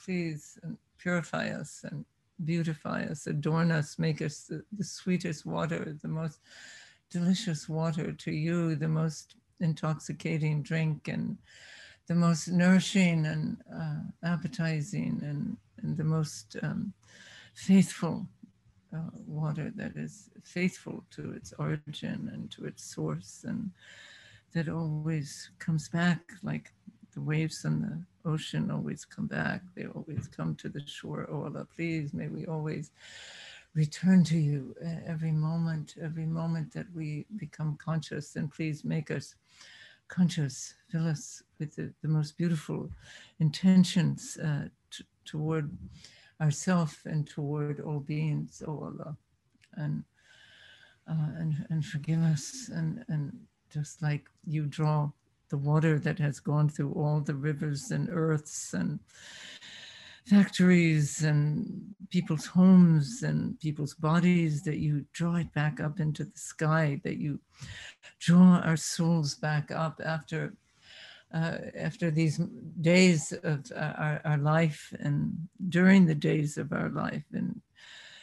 please 0.03 0.57
purify 0.97 1.49
us 1.49 1.85
and 1.89 2.03
beautify 2.45 3.03
us, 3.03 3.27
adorn 3.27 3.71
us, 3.71 3.99
make 3.99 4.21
us 4.21 4.43
the, 4.43 4.63
the 4.75 4.83
sweetest 4.83 5.45
water, 5.45 5.95
the 6.01 6.07
most 6.07 6.39
delicious 7.11 7.69
water 7.69 8.11
to 8.11 8.31
you, 8.31 8.75
the 8.75 8.87
most 8.87 9.35
intoxicating 9.59 10.63
drink, 10.63 11.07
and 11.07 11.37
the 12.07 12.15
most 12.15 12.47
nourishing 12.47 13.25
and 13.25 13.57
uh, 13.75 13.99
appetizing, 14.23 15.19
and, 15.23 15.57
and 15.81 15.97
the 15.97 16.03
most 16.03 16.57
um, 16.63 16.93
faithful 17.53 18.27
uh, 18.95 19.09
water 19.25 19.71
that 19.75 19.95
is 19.95 20.29
faithful 20.43 21.03
to 21.11 21.31
its 21.31 21.53
origin 21.59 22.29
and 22.33 22.49
to 22.51 22.65
its 22.65 22.83
source 22.83 23.43
and 23.47 23.71
that 24.53 24.69
always 24.69 25.51
comes 25.59 25.89
back 25.89 26.19
like 26.43 26.71
the 27.13 27.21
waves 27.21 27.65
on 27.65 27.81
the 27.81 28.29
ocean 28.29 28.71
always 28.71 29.05
come 29.05 29.27
back 29.27 29.61
they 29.75 29.85
always 29.85 30.27
come 30.27 30.55
to 30.55 30.69
the 30.69 30.81
shore 30.85 31.27
oh 31.29 31.43
allah 31.45 31.67
please 31.75 32.13
may 32.13 32.27
we 32.27 32.45
always 32.45 32.91
return 33.77 34.23
to 34.23 34.37
you 34.37 34.75
every 35.05 35.31
moment, 35.31 35.95
every 36.01 36.25
moment 36.25 36.73
that 36.73 36.87
we 36.95 37.27
become 37.37 37.77
conscious. 37.77 38.35
And 38.35 38.51
please 38.51 38.83
make 38.83 39.11
us 39.11 39.35
conscious, 40.07 40.73
fill 40.91 41.07
us 41.07 41.43
with 41.59 41.75
the, 41.75 41.93
the 42.01 42.07
most 42.07 42.37
beautiful 42.37 42.89
intentions 43.39 44.37
uh, 44.43 44.65
t- 44.89 45.05
toward 45.25 45.69
ourself 46.41 47.01
and 47.05 47.27
toward 47.27 47.79
all 47.79 47.99
beings, 47.99 48.61
O 48.67 48.71
Allah. 48.71 49.17
And, 49.73 50.03
uh, 51.09 51.31
and, 51.37 51.65
and 51.69 51.85
forgive 51.85 52.21
us. 52.21 52.69
And, 52.73 53.03
and 53.07 53.33
just 53.69 54.01
like 54.01 54.29
you 54.45 54.65
draw 54.65 55.11
the 55.49 55.57
water 55.57 55.97
that 55.99 56.19
has 56.19 56.39
gone 56.39 56.69
through 56.69 56.93
all 56.93 57.21
the 57.21 57.35
rivers 57.35 57.91
and 57.91 58.09
earths 58.11 58.73
and 58.73 58.99
factories 60.25 61.23
and 61.23 61.95
people's 62.09 62.45
homes 62.45 63.23
and 63.23 63.57
people's 63.59 63.93
bodies, 63.93 64.61
that 64.63 64.77
you 64.77 65.05
draw 65.13 65.35
it 65.35 65.53
back 65.53 65.79
up 65.79 65.99
into 65.99 66.25
the 66.25 66.37
sky, 66.37 66.99
that 67.03 67.17
you 67.17 67.39
draw 68.19 68.59
our 68.59 68.75
souls 68.75 69.35
back 69.35 69.71
up 69.71 70.01
after. 70.03 70.53
Uh, 71.33 71.57
after 71.75 72.09
these 72.09 72.37
days 72.79 73.33
of 73.43 73.69
uh, 73.75 73.93
our, 73.97 74.21
our 74.23 74.37
life 74.37 74.93
and 75.01 75.33
during 75.67 76.05
the 76.05 76.15
days 76.15 76.57
of 76.57 76.71
our 76.71 76.87
life 76.87 77.25
and 77.33 77.59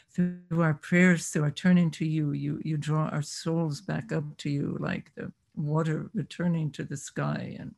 through 0.09 0.39
our 0.59 0.73
prayers 0.73 1.27
through 1.27 1.43
our 1.43 1.51
turning 1.51 1.91
to 1.91 2.03
you 2.03 2.31
you 2.31 2.59
you 2.65 2.77
draw 2.77 3.07
our 3.09 3.21
souls 3.21 3.79
back 3.79 4.11
up 4.11 4.23
to 4.37 4.49
you 4.49 4.75
like 4.79 5.11
the 5.13 5.31
water 5.55 6.09
returning 6.15 6.71
to 6.71 6.83
the 6.83 6.97
sky 6.97 7.55
and 7.59 7.75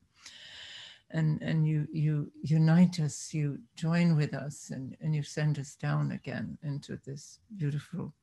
and 1.12 1.42
and 1.42 1.66
you 1.68 1.88
you 1.92 2.32
unite 2.42 3.00
us 3.00 3.34
you 3.34 3.58
join 3.76 4.16
with 4.16 4.34
us 4.34 4.72
and 4.72 4.96
and 5.02 5.16
you 5.16 5.24
send 5.24 5.58
us 5.58 5.76
down 5.76 6.12
again 6.12 6.58
into 6.64 7.00
this 7.06 7.40
beautiful 7.56 8.14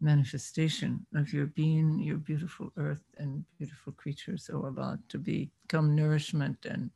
manifestation 0.00 1.04
of 1.14 1.32
your 1.32 1.46
being 1.46 1.98
your 1.98 2.18
beautiful 2.18 2.72
earth 2.76 3.02
and 3.18 3.44
beautiful 3.58 3.92
creatures 3.92 4.48
oh 4.52 4.64
allah 4.64 4.98
to 5.08 5.18
become 5.18 5.94
nourishment 5.96 6.64
and 6.66 6.90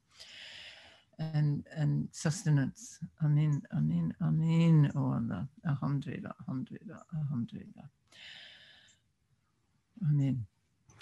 and 1.18 1.64
and 1.76 2.08
sustenance. 2.10 2.98
Amin 3.24 3.62
amin 3.76 4.14
amin 4.22 4.90
oh 4.96 5.14
allah. 5.14 5.48
Alhamdulillah 5.66 6.34
alhamdulillah 6.40 7.02
alhamdulillah. 7.14 7.88
Amin 10.10 10.46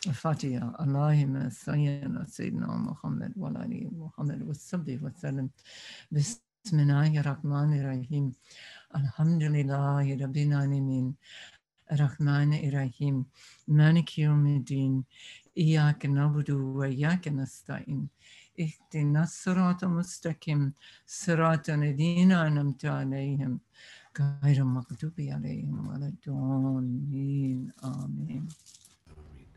الفاتحة 0.06 0.74
اللهم 0.84 1.50
صل 1.50 2.24
سيدنا 2.26 2.66
محمد 2.88 3.32
وعلى 3.36 3.90
محمد 3.92 4.42
وصحبه 4.48 4.98
وسلم. 5.04 5.50
بسم 6.12 6.76
الله 6.84 7.20
الرحمن 7.22 7.70
الرحيم. 7.80 8.32
الحمد 8.98 9.42
لله 9.42 10.04
رب 10.22 10.36
العالمين. 10.36 11.06
الرحمن 11.92 12.50
الرحيم. 12.68 13.16
مالك 13.68 14.18
يوم 14.18 14.46
الدين. 14.46 15.04
إياك 15.58 16.06
نعبد 16.06 16.50
وإياك 16.50 17.28
نستعين. 17.28 18.08
اهدنا 18.60 19.22
الصراط 19.22 19.84
المستقيم. 19.84 20.72
صراط 21.06 21.70
الذين 21.70 22.32
أنعمت 22.32 22.84
عليهم. 22.84 23.60
غير 24.42 24.58
المغضوب 24.66 25.16
عليهم 25.34 25.88
ولا 25.88 26.06
الضالين. 26.14 27.70
آمين. 27.84 28.48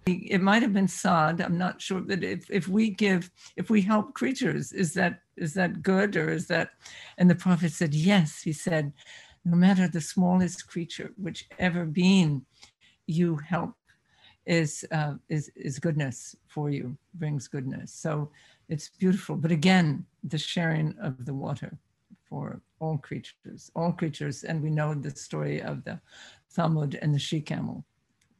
It 0.05 0.41
might 0.41 0.61
have 0.61 0.73
been 0.73 0.87
sod. 0.87 1.41
I'm 1.41 1.57
not 1.57 1.81
sure 1.81 2.01
that 2.01 2.23
if, 2.23 2.49
if 2.51 2.67
we 2.67 2.89
give 2.91 3.31
if 3.55 3.69
we 3.69 3.81
help 3.81 4.13
creatures 4.13 4.71
is 4.71 4.93
that 4.93 5.21
is 5.35 5.53
that 5.55 5.81
good 5.81 6.15
or 6.15 6.29
is 6.29 6.47
that 6.47 6.69
and 7.17 7.29
the 7.29 7.35
prophet 7.35 7.71
said 7.71 7.93
yes 7.93 8.41
he 8.41 8.53
said 8.53 8.93
no 9.43 9.57
matter 9.57 9.87
the 9.87 10.01
smallest 10.01 10.67
creature 10.67 11.11
whichever 11.17 11.85
being 11.85 12.45
you 13.07 13.35
help 13.37 13.75
is 14.45 14.85
uh, 14.91 15.13
is 15.27 15.49
is 15.55 15.79
goodness 15.79 16.35
for 16.47 16.69
you 16.69 16.95
brings 17.15 17.47
goodness. 17.47 17.91
So 17.91 18.29
it's 18.69 18.89
beautiful. 18.89 19.35
But 19.35 19.51
again 19.51 20.05
the 20.23 20.37
sharing 20.37 20.95
of 21.01 21.25
the 21.25 21.33
water 21.33 21.77
for 22.29 22.61
all 22.79 22.97
creatures 22.97 23.71
all 23.75 23.91
creatures. 23.91 24.43
And 24.43 24.61
we 24.61 24.69
know 24.69 24.93
the 24.93 25.11
story 25.11 25.61
of 25.61 25.83
the 25.83 25.99
thamud 26.55 26.97
and 27.01 27.13
the 27.13 27.19
she 27.19 27.41
camel 27.41 27.85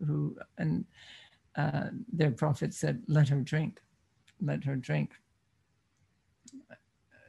who 0.06 0.38
and 0.58 0.86
uh, 1.58 1.88
their 2.12 2.32
prophet 2.32 2.74
said, 2.74 3.04
let 3.08 3.30
her 3.30 3.42
drink, 3.42 3.80
let 4.42 4.64
her 4.64 4.76
drink. 4.76 5.12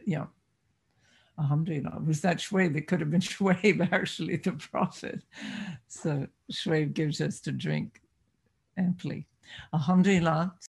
Yeah. 0.05 0.27
Alhamdulillah. 1.39 2.03
Was 2.05 2.23
that 2.23 2.39
Shuaib? 2.39 2.77
It 2.77 2.87
could 2.87 3.01
have 3.01 3.11
been 3.11 3.21
Shuaib, 3.35 3.93
actually, 3.93 4.37
the 4.37 4.53
prophet. 4.53 5.23
So 5.89 6.27
Shuaib 6.51 6.95
gives 6.95 7.21
us 7.21 7.41
to 7.41 7.53
drink 7.53 8.01
amply. 8.77 9.27
Alhamdulillah. 9.75 10.55